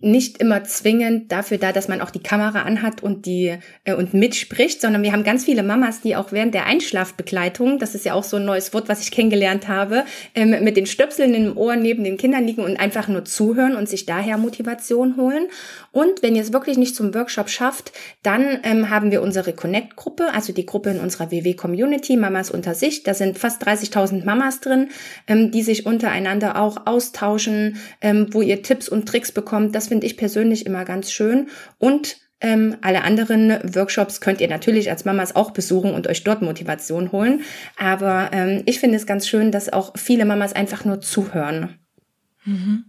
[0.04, 4.14] nicht immer zwingend dafür da, dass man auch die Kamera anhat und die äh, und
[4.14, 8.14] mitspricht, sondern wir haben ganz viele Mamas, die auch während der Einschlafbegleitung, das ist ja
[8.14, 10.04] auch so ein neues Wort, was ich kennengelernt habe,
[10.36, 13.88] ähm, mit den Stöpseln im Ohr neben den Kindern liegen und einfach nur zuhören und
[13.88, 15.48] sich daher Motivation holen.
[15.94, 20.34] Und wenn ihr es wirklich nicht zum Workshop schafft, dann ähm, haben wir unsere Connect-Gruppe,
[20.34, 23.04] also die Gruppe in unserer WW-Community, Mamas unter sich.
[23.04, 24.90] Da sind fast 30.000 Mamas drin,
[25.28, 29.76] ähm, die sich untereinander auch austauschen, ähm, wo ihr Tipps und Tricks bekommt.
[29.76, 31.50] Das finde ich persönlich immer ganz schön.
[31.78, 36.42] Und ähm, alle anderen Workshops könnt ihr natürlich als Mamas auch besuchen und euch dort
[36.42, 37.44] Motivation holen.
[37.78, 41.78] Aber ähm, ich finde es ganz schön, dass auch viele Mamas einfach nur zuhören.
[42.44, 42.86] Mhm.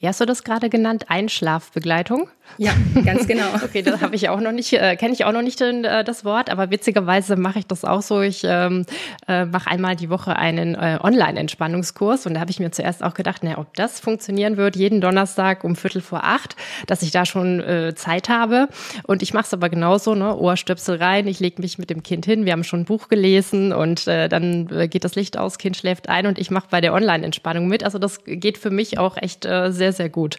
[0.00, 1.04] Wie hast du das gerade genannt?
[1.06, 2.28] Einschlafbegleitung?
[2.58, 2.72] Ja,
[3.04, 3.46] ganz genau.
[3.64, 6.24] okay, das habe ich auch noch nicht, äh, kenne ich auch noch nicht äh, das
[6.24, 8.20] Wort, aber witzigerweise mache ich das auch so.
[8.20, 8.84] Ich ähm,
[9.28, 13.14] äh, mache einmal die Woche einen äh, Online-Entspannungskurs und da habe ich mir zuerst auch
[13.14, 17.24] gedacht, naja, ob das funktionieren wird, jeden Donnerstag um Viertel vor acht, dass ich da
[17.24, 18.68] schon äh, Zeit habe.
[19.04, 20.36] Und ich mache es aber genauso, ne?
[20.36, 23.72] Ohrstöpsel rein, ich lege mich mit dem Kind hin, wir haben schon ein Buch gelesen
[23.72, 26.80] und äh, dann äh, geht das Licht aus, Kind schläft ein und ich mache bei
[26.80, 27.84] der Online-Entspannung mit.
[27.84, 30.38] Also das geht für mich auch echt äh, sehr, sehr gut.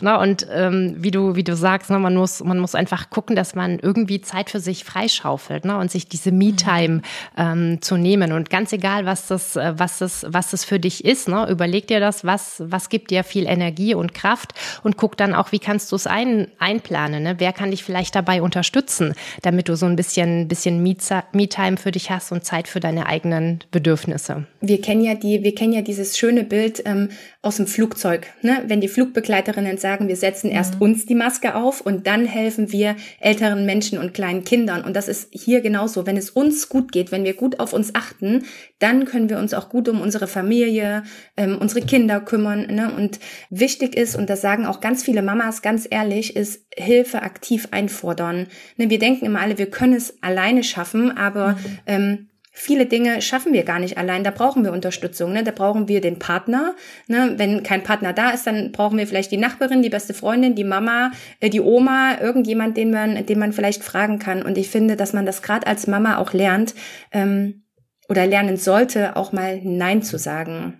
[0.00, 3.36] Na, und ähm, wie du, wie du sagst, ne, man muss, man muss einfach gucken,
[3.36, 7.02] dass man irgendwie Zeit für sich freischaufelt, ne, und sich diese Me-Time
[7.36, 8.32] ähm, zu nehmen.
[8.32, 11.86] Und ganz egal, was das, äh, was das, was das für dich ist, ne, überleg
[11.86, 15.58] dir das, was, was gibt dir viel Energie und Kraft und guck dann auch, wie
[15.58, 17.34] kannst du es ein, einplanen, ne?
[17.38, 22.10] Wer kann dich vielleicht dabei unterstützen, damit du so ein bisschen, bisschen Me-Time für dich
[22.10, 24.46] hast und Zeit für deine eigenen Bedürfnisse.
[24.60, 27.08] Wir kennen ja die, wir kennen ja dieses schöne Bild ähm,
[27.42, 28.62] aus dem Flugzeug, ne?
[28.66, 30.82] Wenn die Flugbegleiterinnen sagen, wir setzen erst mhm.
[30.82, 34.84] uns die Maske auf und dann helfen wir älteren Menschen und kleinen Kindern.
[34.84, 36.06] Und das ist hier genauso.
[36.06, 38.44] Wenn es uns gut geht, wenn wir gut auf uns achten,
[38.78, 41.02] dann können wir uns auch gut um unsere Familie,
[41.36, 42.66] ähm, unsere Kinder kümmern.
[42.74, 42.92] Ne?
[42.96, 47.68] Und wichtig ist, und das sagen auch ganz viele Mamas ganz ehrlich, ist Hilfe aktiv
[47.70, 48.46] einfordern.
[48.76, 48.90] Ne?
[48.90, 51.78] Wir denken immer alle, wir können es alleine schaffen, aber mhm.
[51.86, 54.22] ähm, viele Dinge schaffen wir gar nicht allein.
[54.22, 55.32] Da brauchen wir Unterstützung.
[55.32, 55.42] Ne?
[55.42, 56.74] Da brauchen wir den Partner.
[57.08, 57.32] Ne?
[57.36, 60.62] Wenn kein Partner da ist, dann brauchen wir vielleicht die Nachbarin, die beste Freundin, die
[60.62, 61.10] Mama,
[61.40, 64.42] äh, die Oma, irgendjemand, den man, den man vielleicht fragen kann.
[64.42, 66.74] Und ich finde, dass man das gerade als Mama auch lernt
[67.10, 67.64] ähm,
[68.08, 70.78] oder lernen sollte, auch mal Nein zu sagen.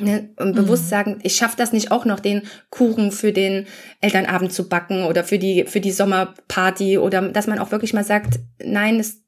[0.00, 0.88] Ne, und bewusst mhm.
[0.88, 3.66] sagen, ich schaffe das nicht auch noch, den Kuchen für den
[4.00, 8.04] Elternabend zu backen oder für die für die Sommerparty oder dass man auch wirklich mal
[8.04, 9.24] sagt, nein, es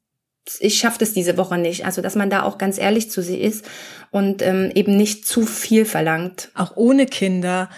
[0.59, 1.85] ich schaffe das diese Woche nicht.
[1.85, 3.65] Also, dass man da auch ganz ehrlich zu sie ist
[4.09, 6.49] und ähm, eben nicht zu viel verlangt.
[6.55, 7.69] Auch ohne Kinder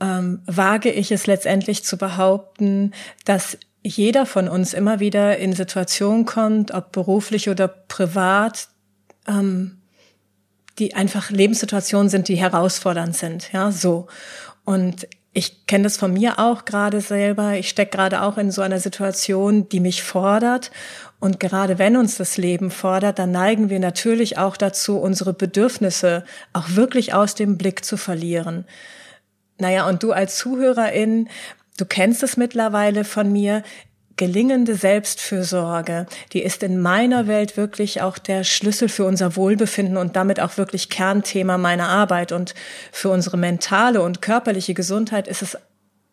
[0.00, 2.92] ähm, wage ich es letztendlich zu behaupten,
[3.24, 8.68] dass jeder von uns immer wieder in Situationen kommt, ob beruflich oder privat,
[9.26, 9.78] ähm,
[10.78, 13.52] die einfach Lebenssituationen sind, die herausfordernd sind.
[13.52, 14.06] Ja, so.
[14.64, 17.54] Und ich kenne das von mir auch gerade selber.
[17.54, 20.70] Ich stecke gerade auch in so einer Situation, die mich fordert.
[21.22, 26.24] Und gerade wenn uns das Leben fordert, dann neigen wir natürlich auch dazu, unsere Bedürfnisse
[26.52, 28.64] auch wirklich aus dem Blick zu verlieren.
[29.56, 31.28] Naja, und du als Zuhörerin,
[31.78, 33.62] du kennst es mittlerweile von mir,
[34.16, 40.16] gelingende Selbstfürsorge, die ist in meiner Welt wirklich auch der Schlüssel für unser Wohlbefinden und
[40.16, 42.32] damit auch wirklich Kernthema meiner Arbeit.
[42.32, 42.52] Und
[42.90, 45.56] für unsere mentale und körperliche Gesundheit ist es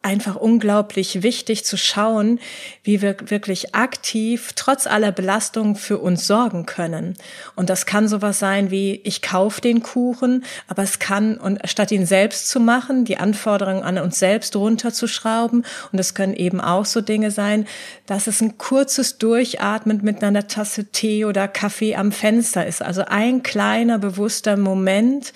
[0.02, 2.40] einfach unglaublich wichtig zu schauen,
[2.84, 7.16] wie wir wirklich aktiv trotz aller Belastungen für uns sorgen können.
[7.58, 11.92] Und das kann sowas sein wie, ich kaufe den Kuchen, aber es kann, und statt
[11.92, 15.66] ihn selbst zu machen, die Anforderungen an uns selbst runterzuschrauben.
[15.92, 17.68] Und es können eben auch so Dinge sein,
[18.06, 22.82] dass es ein kurzes Durchatmen mit einer Tasse Tee oder Kaffee am Fenster ist.
[22.82, 25.34] Also ein kleiner, bewusster Moment,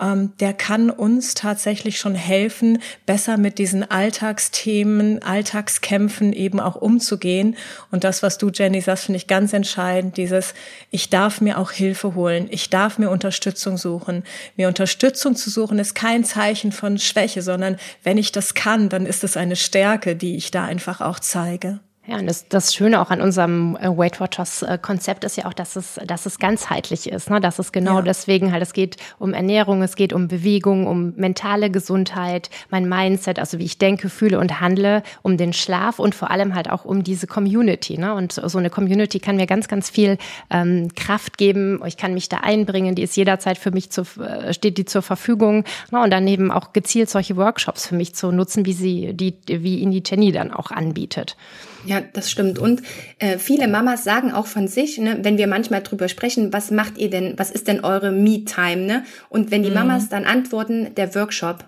[0.00, 7.56] ähm, der kann uns tatsächlich schon helfen, besser mit diesen Alltagsthemen, Alltagskämpfen eben auch umzugehen.
[7.90, 10.54] Und das, was du, Jenny, sagst, finde ich ganz entscheidend, dieses,
[10.90, 14.24] ich darf mir auch Hilfe holen, ich darf mir Unterstützung suchen.
[14.56, 19.06] Mir Unterstützung zu suchen ist kein Zeichen von Schwäche, sondern wenn ich das kann, dann
[19.06, 21.80] ist es eine Stärke, die ich da einfach auch zeige.
[22.06, 25.46] Ja, und das, das Schöne auch an unserem äh, Weight Watchers äh, Konzept ist ja
[25.46, 27.40] auch, dass es, dass es ganzheitlich ist, ne?
[27.40, 28.02] dass es genau ja.
[28.02, 33.38] deswegen halt, es geht um Ernährung, es geht um Bewegung, um mentale Gesundheit, mein Mindset,
[33.38, 36.84] also wie ich denke, fühle und handle, um den Schlaf und vor allem halt auch
[36.84, 37.96] um diese Community.
[37.96, 38.12] Ne?
[38.12, 40.18] Und so eine Community kann mir ganz, ganz viel
[40.50, 41.80] ähm, Kraft geben.
[41.86, 45.00] Ich kann mich da einbringen, die ist jederzeit für mich zu, äh, steht die zur
[45.00, 45.64] Verfügung.
[45.90, 46.02] Ne?
[46.02, 49.90] Und daneben auch gezielt solche Workshops für mich zu nutzen, wie sie, die, wie ihn
[49.90, 51.38] die Jenny dann auch anbietet.
[51.86, 52.58] Ja, das stimmt.
[52.58, 52.82] Und
[53.18, 56.98] äh, viele Mamas sagen auch von sich, ne, wenn wir manchmal drüber sprechen, was macht
[56.98, 59.04] ihr denn, was ist denn eure Me-Time, ne?
[59.28, 59.76] Und wenn die mhm.
[59.76, 61.64] Mamas dann antworten, der Workshop,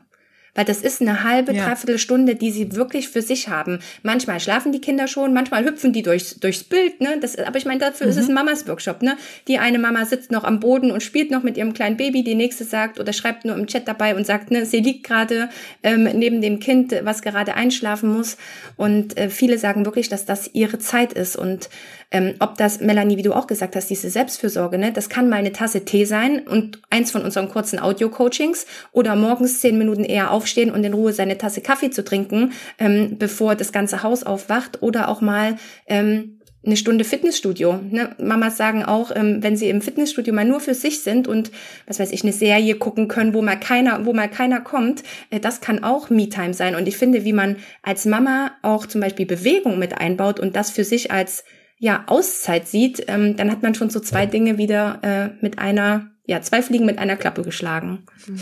[0.57, 1.65] weil das ist eine halbe, ja.
[1.65, 3.79] dreiviertel Stunde, die sie wirklich für sich haben.
[4.03, 7.19] Manchmal schlafen die Kinder schon, manchmal hüpfen die durchs, durchs Bild, ne?
[7.21, 8.11] Das, aber ich meine, dafür mhm.
[8.11, 8.35] ist es ein mhm.
[8.35, 9.17] Mamas Workshop, ne?
[9.47, 12.35] Die eine Mama sitzt noch am Boden und spielt noch mit ihrem kleinen Baby, die
[12.35, 15.49] nächste sagt oder schreibt nur im Chat dabei und sagt, ne, sie liegt gerade
[15.83, 18.37] ähm, neben dem Kind, was gerade einschlafen muss.
[18.77, 21.69] Und äh, viele sagen wirklich, dass das ihre Zeit ist und
[22.11, 25.37] ähm, ob das, Melanie, wie du auch gesagt hast, diese Selbstfürsorge, ne, das kann mal
[25.37, 30.31] eine Tasse Tee sein und eins von unseren kurzen Audio-Coachings oder morgens zehn Minuten eher
[30.31, 34.83] aufstehen und in Ruhe seine Tasse Kaffee zu trinken, ähm, bevor das ganze Haus aufwacht
[34.83, 37.81] oder auch mal ähm, eine Stunde Fitnessstudio.
[37.91, 38.15] Ne?
[38.19, 41.53] Mamas sagen auch, ähm, wenn sie im Fitnessstudio mal nur für sich sind und
[41.87, 45.39] was weiß ich, eine Serie gucken können, wo mal keiner, wo mal keiner kommt, äh,
[45.39, 46.75] das kann auch Me-Time sein.
[46.75, 50.71] Und ich finde, wie man als Mama auch zum Beispiel Bewegung mit einbaut und das
[50.71, 51.45] für sich als
[51.79, 56.11] ja, Auszeit sieht, ähm, dann hat man schon so zwei Dinge wieder äh, mit einer,
[56.25, 58.05] ja, zwei Fliegen mit einer Klappe geschlagen.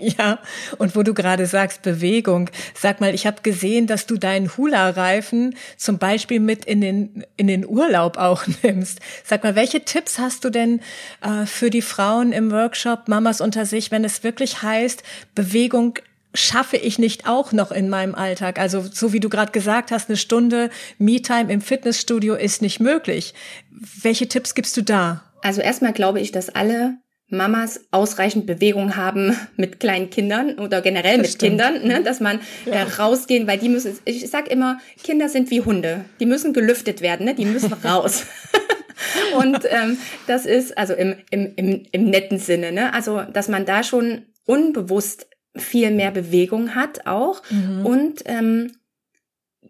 [0.00, 0.40] Ja,
[0.78, 5.54] und wo du gerade sagst, Bewegung, sag mal, ich habe gesehen, dass du deinen Hula-Reifen
[5.76, 9.00] zum Beispiel mit in den, in den Urlaub auch nimmst.
[9.24, 10.80] Sag mal, welche Tipps hast du denn
[11.22, 15.02] äh, für die Frauen im Workshop, Mamas unter sich, wenn es wirklich heißt,
[15.34, 15.98] Bewegung
[16.34, 18.58] schaffe ich nicht auch noch in meinem Alltag?
[18.58, 23.34] Also so wie du gerade gesagt hast, eine Stunde Me-Time im Fitnessstudio ist nicht möglich.
[23.70, 25.22] Welche Tipps gibst du da?
[25.42, 31.18] Also erstmal glaube ich, dass alle Mamas ausreichend Bewegung haben mit kleinen Kindern oder generell
[31.18, 31.60] das mit stimmt.
[31.60, 32.02] Kindern, ne?
[32.02, 32.72] dass man ja.
[32.72, 37.00] äh, rausgehen, weil die müssen, ich sag immer, Kinder sind wie Hunde, die müssen gelüftet
[37.00, 37.34] werden, ne?
[37.34, 38.24] die müssen raus.
[39.36, 42.92] Und ähm, das ist also im, im, im, im netten Sinne, ne?
[42.92, 47.86] also dass man da schon unbewusst viel mehr Bewegung hat auch mhm.
[47.86, 48.72] und ähm,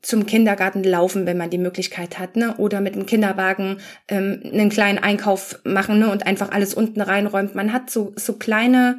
[0.05, 2.57] zum Kindergarten laufen, wenn man die Möglichkeit hat, ne?
[2.59, 6.11] Oder mit dem Kinderwagen ähm, einen kleinen Einkauf machen, ne?
[6.11, 7.55] Und einfach alles unten reinräumt.
[7.55, 8.99] Man hat so so kleine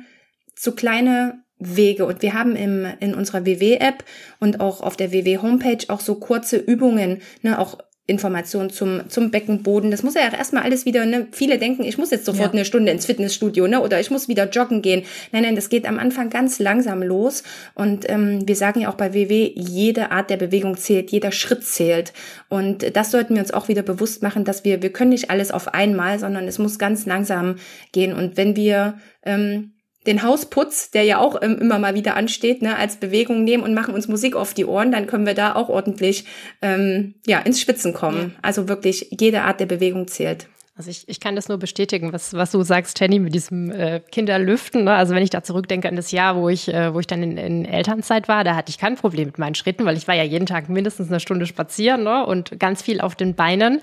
[0.56, 4.04] so kleine Wege und wir haben im in unserer WW App
[4.40, 7.60] und auch auf der WW Homepage auch so kurze Übungen, ne?
[7.60, 9.90] Auch Informationen zum, zum Beckenboden.
[9.90, 11.28] Das muss ja erstmal alles wieder, ne?
[11.32, 12.54] Viele denken, ich muss jetzt sofort ja.
[12.54, 13.82] eine Stunde ins Fitnessstudio, ne?
[13.82, 15.04] Oder ich muss wieder joggen gehen.
[15.32, 17.42] Nein, nein, das geht am Anfang ganz langsam los.
[17.74, 21.64] Und ähm, wir sagen ja auch bei WW, jede Art der Bewegung zählt, jeder Schritt
[21.64, 22.14] zählt.
[22.48, 25.50] Und das sollten wir uns auch wieder bewusst machen, dass wir, wir können nicht alles
[25.50, 27.56] auf einmal, sondern es muss ganz langsam
[27.92, 28.14] gehen.
[28.14, 29.75] Und wenn wir ähm,
[30.06, 33.74] den Hausputz, der ja auch ähm, immer mal wieder ansteht, ne, als Bewegung nehmen und
[33.74, 36.26] machen uns Musik auf die Ohren, dann können wir da auch ordentlich
[36.62, 38.36] ähm, ja ins Spitzen kommen.
[38.42, 40.48] Also wirklich jede Art der Bewegung zählt.
[40.78, 44.02] Also ich, ich kann das nur bestätigen, was, was du sagst, Jenny, mit diesem äh,
[44.12, 44.84] Kinderlüften.
[44.84, 44.94] Ne?
[44.94, 47.38] Also wenn ich da zurückdenke an das Jahr, wo ich, äh, wo ich dann in,
[47.38, 50.24] in Elternzeit war, da hatte ich kein Problem mit meinen Schritten, weil ich war ja
[50.24, 52.26] jeden Tag mindestens eine Stunde spazieren ne?
[52.26, 53.80] und ganz viel auf den Beinen.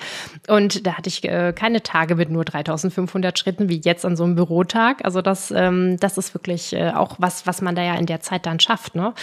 [0.49, 4.25] Und da hatte ich äh, keine Tage mit nur 3500 Schritten wie jetzt an so
[4.25, 5.03] einem Bürotag.
[5.03, 8.21] Also das, ähm, das ist wirklich äh, auch was, was man da ja in der
[8.21, 8.97] Zeit dann schafft.
[8.97, 9.15] Ne?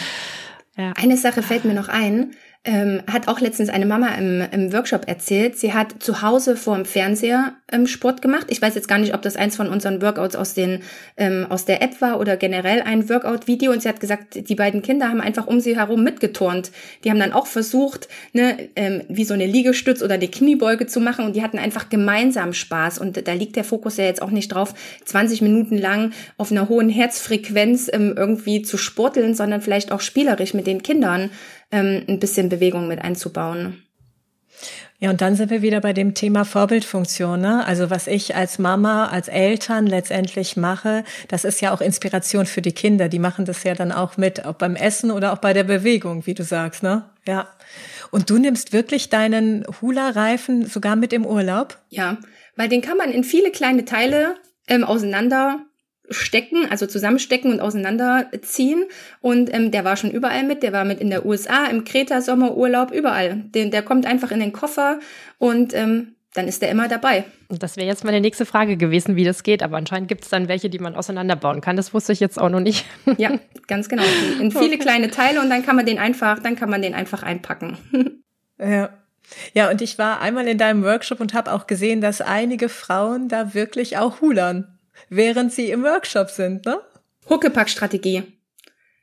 [0.76, 0.94] Ja.
[0.98, 2.32] Eine Sache fällt mir noch ein
[2.66, 6.76] ähm, hat auch letztens eine Mama im, im Workshop erzählt, sie hat zu Hause vor
[6.76, 8.48] dem Fernseher ähm, Sport gemacht.
[8.50, 10.82] Ich weiß jetzt gar nicht, ob das eins von unseren Workouts aus, den,
[11.18, 13.72] ähm, aus der App war oder generell ein Workout-Video.
[13.72, 16.72] Und sie hat gesagt, die beiden Kinder haben einfach um sie herum mitgeturnt.
[17.04, 21.00] Die haben dann auch versucht, ne, ähm, wie so eine Liegestütz oder eine Kniebeuge zu
[21.00, 21.26] machen.
[21.26, 23.00] Und die hatten einfach gemeinsam Spaß.
[23.00, 24.74] Und da liegt der Fokus ja jetzt auch nicht drauf,
[25.06, 30.54] 20 Minuten lang auf einer hohen Herzfrequenz ähm, irgendwie zu sporteln, sondern vielleicht auch spielerisch
[30.54, 31.32] mit den Kindern
[31.72, 33.84] ähm, ein bisschen Bewegung mit einzubauen.
[35.02, 37.40] Ja, und dann sind wir wieder bei dem Thema Vorbildfunktion.
[37.40, 37.66] Ne?
[37.66, 42.62] Also was ich als Mama, als Eltern letztendlich mache, das ist ja auch Inspiration für
[42.62, 43.08] die Kinder.
[43.08, 46.26] Die machen das ja dann auch mit, ob beim Essen oder auch bei der Bewegung,
[46.26, 46.84] wie du sagst.
[46.84, 47.06] Ne?
[47.26, 47.48] Ja.
[48.12, 51.78] Und du nimmst wirklich deinen Hula-Reifen sogar mit im Urlaub?
[51.90, 52.18] Ja,
[52.58, 54.36] weil den kann man in viele kleine Teile
[54.68, 55.60] ähm, auseinander
[56.10, 58.86] stecken, also zusammenstecken und auseinanderziehen.
[59.22, 60.64] Und ähm, der war schon überall mit.
[60.64, 63.44] Der war mit in der USA, im Kreta Sommerurlaub, überall.
[63.54, 65.00] Den, der kommt einfach in den Koffer
[65.38, 67.26] und ähm, dann ist der immer dabei.
[67.50, 69.64] Das wäre jetzt meine nächste Frage gewesen, wie das geht.
[69.64, 71.76] Aber anscheinend gibt es dann welche, die man auseinanderbauen kann.
[71.76, 72.86] Das wusste ich jetzt auch noch nicht.
[73.18, 74.04] Ja, ganz genau.
[74.40, 77.24] In viele kleine Teile und dann kann man den einfach, dann kann man den einfach
[77.24, 77.78] einpacken.
[78.62, 78.90] Ja.
[79.54, 83.30] Ja, und ich war einmal in deinem Workshop und habe auch gesehen, dass einige Frauen
[83.30, 84.79] da wirklich auch hulern
[85.10, 86.82] während sie im Workshop sind, ne?
[87.30, 88.24] Huckepack-Strategie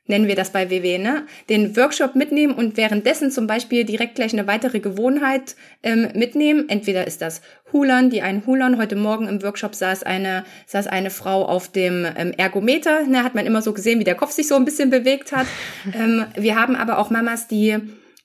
[0.07, 1.25] nennen wir das bei WW, ne?
[1.49, 6.69] Den Workshop mitnehmen und währenddessen zum Beispiel direkt gleich eine weitere Gewohnheit ähm, mitnehmen.
[6.69, 8.77] Entweder ist das Hulern, die einen Hulern.
[8.77, 13.05] Heute Morgen im Workshop saß eine, saß eine Frau auf dem ähm, Ergometer.
[13.05, 13.23] Ne?
[13.23, 15.47] Hat man immer so gesehen, wie der Kopf sich so ein bisschen bewegt hat.
[15.93, 17.77] ähm, wir haben aber auch Mamas, die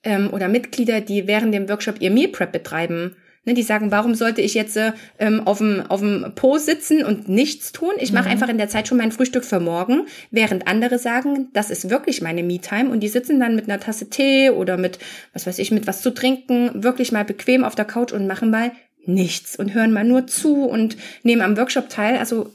[0.05, 3.17] ähm, oder Mitglieder, die während dem Workshop ihr Meal Prep betreiben.
[3.45, 4.79] Ne, die sagen, warum sollte ich jetzt
[5.19, 7.91] ähm, auf dem auf dem Po sitzen und nichts tun?
[7.99, 8.31] Ich mache mhm.
[8.31, 12.23] einfach in der Zeit schon mein Frühstück für morgen, während andere sagen, das ist wirklich
[12.23, 15.01] meine Me-Time und die sitzen dann mit einer Tasse Tee oder mit
[15.33, 18.51] was weiß ich mit was zu trinken, wirklich mal bequem auf der Couch und machen
[18.51, 18.71] mal
[19.05, 22.19] nichts und hören mal nur zu und nehmen am Workshop teil.
[22.19, 22.55] Also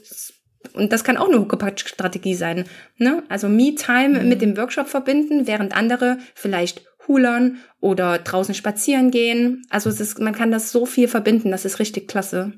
[0.72, 2.64] und das kann auch eine Huckepack-Strategie sein.
[2.96, 3.22] Ne?
[3.28, 4.28] Also Me-Time mhm.
[4.28, 9.66] mit dem Workshop verbinden, während andere vielleicht Hulern oder draußen spazieren gehen.
[9.70, 12.52] Also es ist, man kann das so viel verbinden, das ist richtig klasse.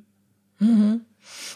[0.59, 1.03] Mhm.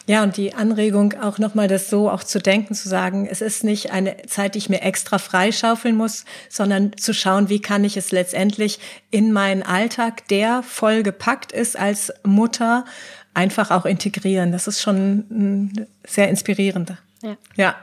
[0.07, 3.63] Ja, und die Anregung auch nochmal das so auch zu denken, zu sagen, es ist
[3.63, 7.97] nicht eine Zeit, die ich mir extra freischaufeln muss, sondern zu schauen, wie kann ich
[7.97, 8.79] es letztendlich
[9.09, 12.85] in meinen Alltag, der voll gepackt ist als Mutter,
[13.33, 14.51] einfach auch integrieren.
[14.51, 16.93] Das ist schon sehr inspirierend.
[17.25, 17.37] Ja.
[17.55, 17.75] ja.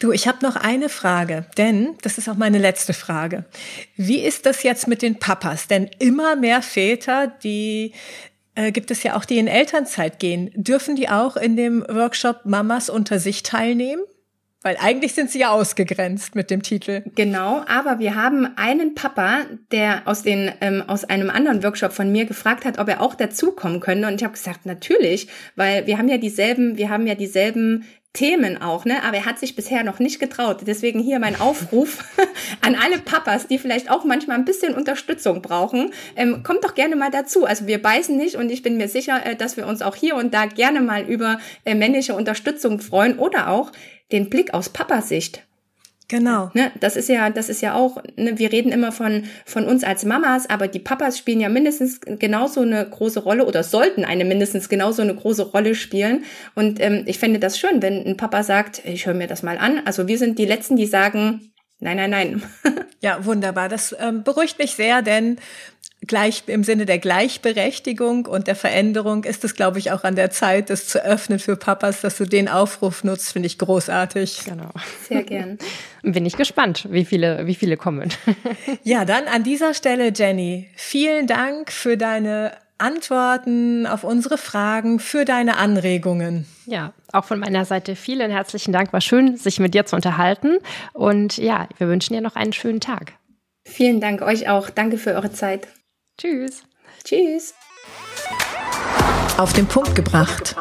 [0.00, 3.44] Du, ich habe noch eine Frage, denn das ist auch meine letzte Frage.
[3.96, 5.68] Wie ist das jetzt mit den Papas?
[5.68, 7.92] Denn immer mehr Väter, die
[8.56, 10.50] äh, gibt es ja auch, die in Elternzeit gehen.
[10.54, 14.02] Dürfen die auch in dem Workshop Mamas unter sich teilnehmen?
[14.64, 17.02] Weil eigentlich sind sie ja ausgegrenzt mit dem Titel.
[17.16, 19.40] Genau, aber wir haben einen Papa,
[19.72, 23.16] der aus, den, ähm, aus einem anderen Workshop von mir gefragt hat, ob er auch
[23.16, 24.06] dazukommen könnte.
[24.06, 28.60] Und ich habe gesagt, natürlich, weil wir haben ja dieselben, wir haben ja dieselben Themen
[28.60, 29.02] auch, ne?
[29.04, 30.58] Aber er hat sich bisher noch nicht getraut.
[30.66, 32.04] Deswegen hier mein Aufruf
[32.60, 35.92] an alle Papas, die vielleicht auch manchmal ein bisschen Unterstützung brauchen.
[36.14, 37.46] Ähm, kommt doch gerne mal dazu.
[37.46, 40.16] Also wir beißen nicht und ich bin mir sicher, äh, dass wir uns auch hier
[40.16, 43.72] und da gerne mal über äh, männliche Unterstützung freuen oder auch
[44.12, 45.42] den Blick aus Papasicht.
[46.12, 46.50] Genau.
[46.52, 49.82] Ne, das ist ja, das ist ja auch, ne, wir reden immer von, von uns
[49.82, 54.26] als Mamas, aber die Papas spielen ja mindestens genauso eine große Rolle oder sollten eine
[54.26, 56.26] mindestens genauso eine große Rolle spielen.
[56.54, 59.56] Und ähm, ich fände das schön, wenn ein Papa sagt, ich höre mir das mal
[59.56, 59.80] an.
[59.86, 62.42] Also wir sind die Letzten, die sagen, nein, nein, nein.
[63.00, 63.70] ja, wunderbar.
[63.70, 65.38] Das ähm, beruhigt mich sehr, denn
[66.06, 70.30] gleich im Sinne der Gleichberechtigung und der Veränderung ist es, glaube ich, auch an der
[70.30, 74.42] Zeit, das zu öffnen für Papas, dass du den Aufruf nutzt, finde ich großartig.
[74.44, 74.70] Genau.
[75.08, 75.58] Sehr gern.
[76.02, 78.10] Bin ich gespannt, wie viele, wie viele kommen.
[78.82, 85.24] ja, dann an dieser Stelle, Jenny, vielen Dank für deine Antworten auf unsere Fragen, für
[85.24, 86.46] deine Anregungen.
[86.66, 88.92] Ja, auch von meiner Seite vielen herzlichen Dank.
[88.92, 90.58] War schön, sich mit dir zu unterhalten.
[90.92, 93.12] Und ja, wir wünschen dir noch einen schönen Tag.
[93.64, 94.68] Vielen Dank euch auch.
[94.68, 95.68] Danke für eure Zeit.
[96.22, 96.62] Tschüss.
[97.02, 97.52] Tschüss.
[99.36, 100.54] Auf den Punkt gebracht.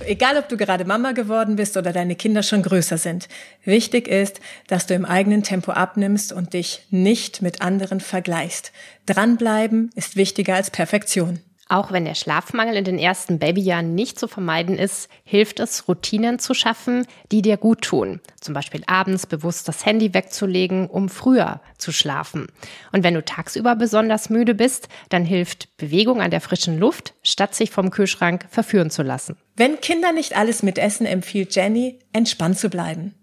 [0.00, 3.28] Egal, ob du gerade Mama geworden bist oder deine Kinder schon größer sind.
[3.64, 8.72] Wichtig ist, dass du im eigenen Tempo abnimmst und dich nicht mit anderen vergleichst.
[9.06, 11.38] Dranbleiben ist wichtiger als Perfektion.
[11.74, 16.38] Auch wenn der Schlafmangel in den ersten Babyjahren nicht zu vermeiden ist, hilft es, Routinen
[16.38, 18.20] zu schaffen, die dir gut tun.
[18.40, 22.46] Zum Beispiel abends bewusst das Handy wegzulegen, um früher zu schlafen.
[22.92, 27.56] Und wenn du tagsüber besonders müde bist, dann hilft Bewegung an der frischen Luft, statt
[27.56, 29.36] sich vom Kühlschrank verführen zu lassen.
[29.56, 33.16] Wenn Kinder nicht alles mitessen, empfiehlt Jenny, entspannt zu bleiben.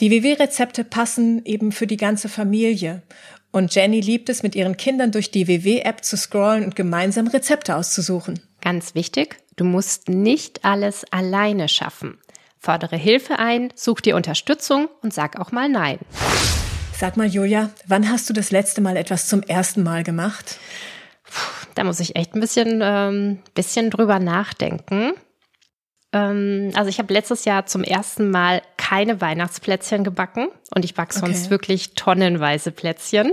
[0.00, 3.02] Die WW-Rezepte passen eben für die ganze Familie.
[3.50, 7.76] Und Jenny liebt es, mit ihren Kindern durch die WW-App zu scrollen und gemeinsam Rezepte
[7.76, 8.40] auszusuchen.
[8.60, 12.18] Ganz wichtig, du musst nicht alles alleine schaffen.
[12.58, 15.98] Fordere Hilfe ein, such dir Unterstützung und sag auch mal Nein.
[16.92, 20.58] Sag mal, Julia, wann hast du das letzte Mal etwas zum ersten Mal gemacht?
[21.76, 25.12] Da muss ich echt ein bisschen, ähm, bisschen drüber nachdenken.
[26.12, 31.12] Ähm, also ich habe letztes Jahr zum ersten Mal keine Weihnachtsplätzchen gebacken und ich backe
[31.12, 31.50] sonst okay.
[31.50, 33.32] wirklich tonnenweise Plätzchen.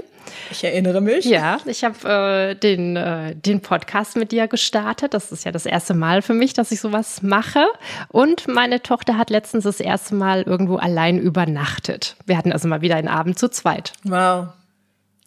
[0.52, 1.26] Ich erinnere mich.
[1.26, 5.14] Ja, ich habe äh, den, äh, den Podcast mit dir gestartet.
[5.14, 7.66] Das ist ja das erste Mal für mich, dass ich sowas mache.
[8.10, 12.16] Und meine Tochter hat letztens das erste Mal irgendwo allein übernachtet.
[12.26, 13.94] Wir hatten also mal wieder einen Abend zu zweit.
[14.04, 14.48] Wow.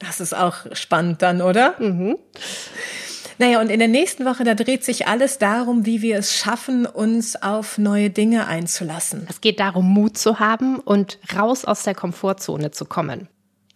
[0.00, 1.74] Das ist auch spannend dann, oder?
[1.78, 2.18] Mhm.
[3.38, 6.86] Naja, und in der nächsten Woche, da dreht sich alles darum, wie wir es schaffen,
[6.86, 9.26] uns auf neue Dinge einzulassen.
[9.30, 13.28] Es geht darum, Mut zu haben und raus aus der Komfortzone zu kommen.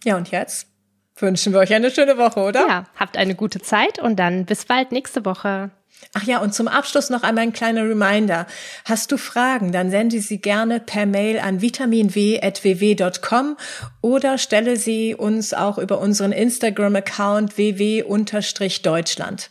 [0.03, 0.67] Ja, und jetzt
[1.15, 2.67] wünschen wir euch eine schöne Woche, oder?
[2.67, 5.71] Ja, habt eine gute Zeit und dann bis bald nächste Woche.
[6.13, 8.45] Ach ja, und zum Abschluss noch einmal ein kleiner Reminder.
[8.85, 13.57] Hast du Fragen, dann sende sie gerne per Mail an vitaminw.ww.com
[14.01, 19.49] oder stelle sie uns auch über unseren Instagram-Account ww-deutschland.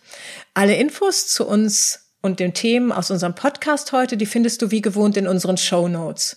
[0.54, 4.80] Alle Infos zu uns und den Themen aus unserem Podcast heute, die findest du wie
[4.80, 6.36] gewohnt in unseren Show Notes.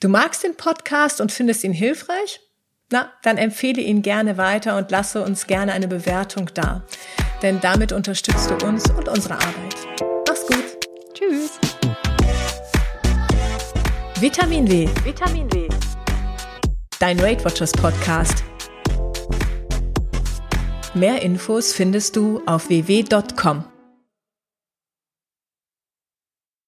[0.00, 2.40] Du magst den Podcast und findest ihn hilfreich?
[2.90, 6.82] Na, dann empfehle ihn gerne weiter und lasse uns gerne eine Bewertung da.
[7.42, 9.76] Denn damit unterstützt du uns und unsere Arbeit.
[10.26, 10.64] Mach's gut.
[11.12, 11.58] Tschüss.
[14.20, 14.88] Vitamin W.
[15.04, 15.68] Vitamin W.
[16.98, 18.42] Dein Weight Watchers Podcast.
[20.94, 23.64] Mehr Infos findest du auf www.com.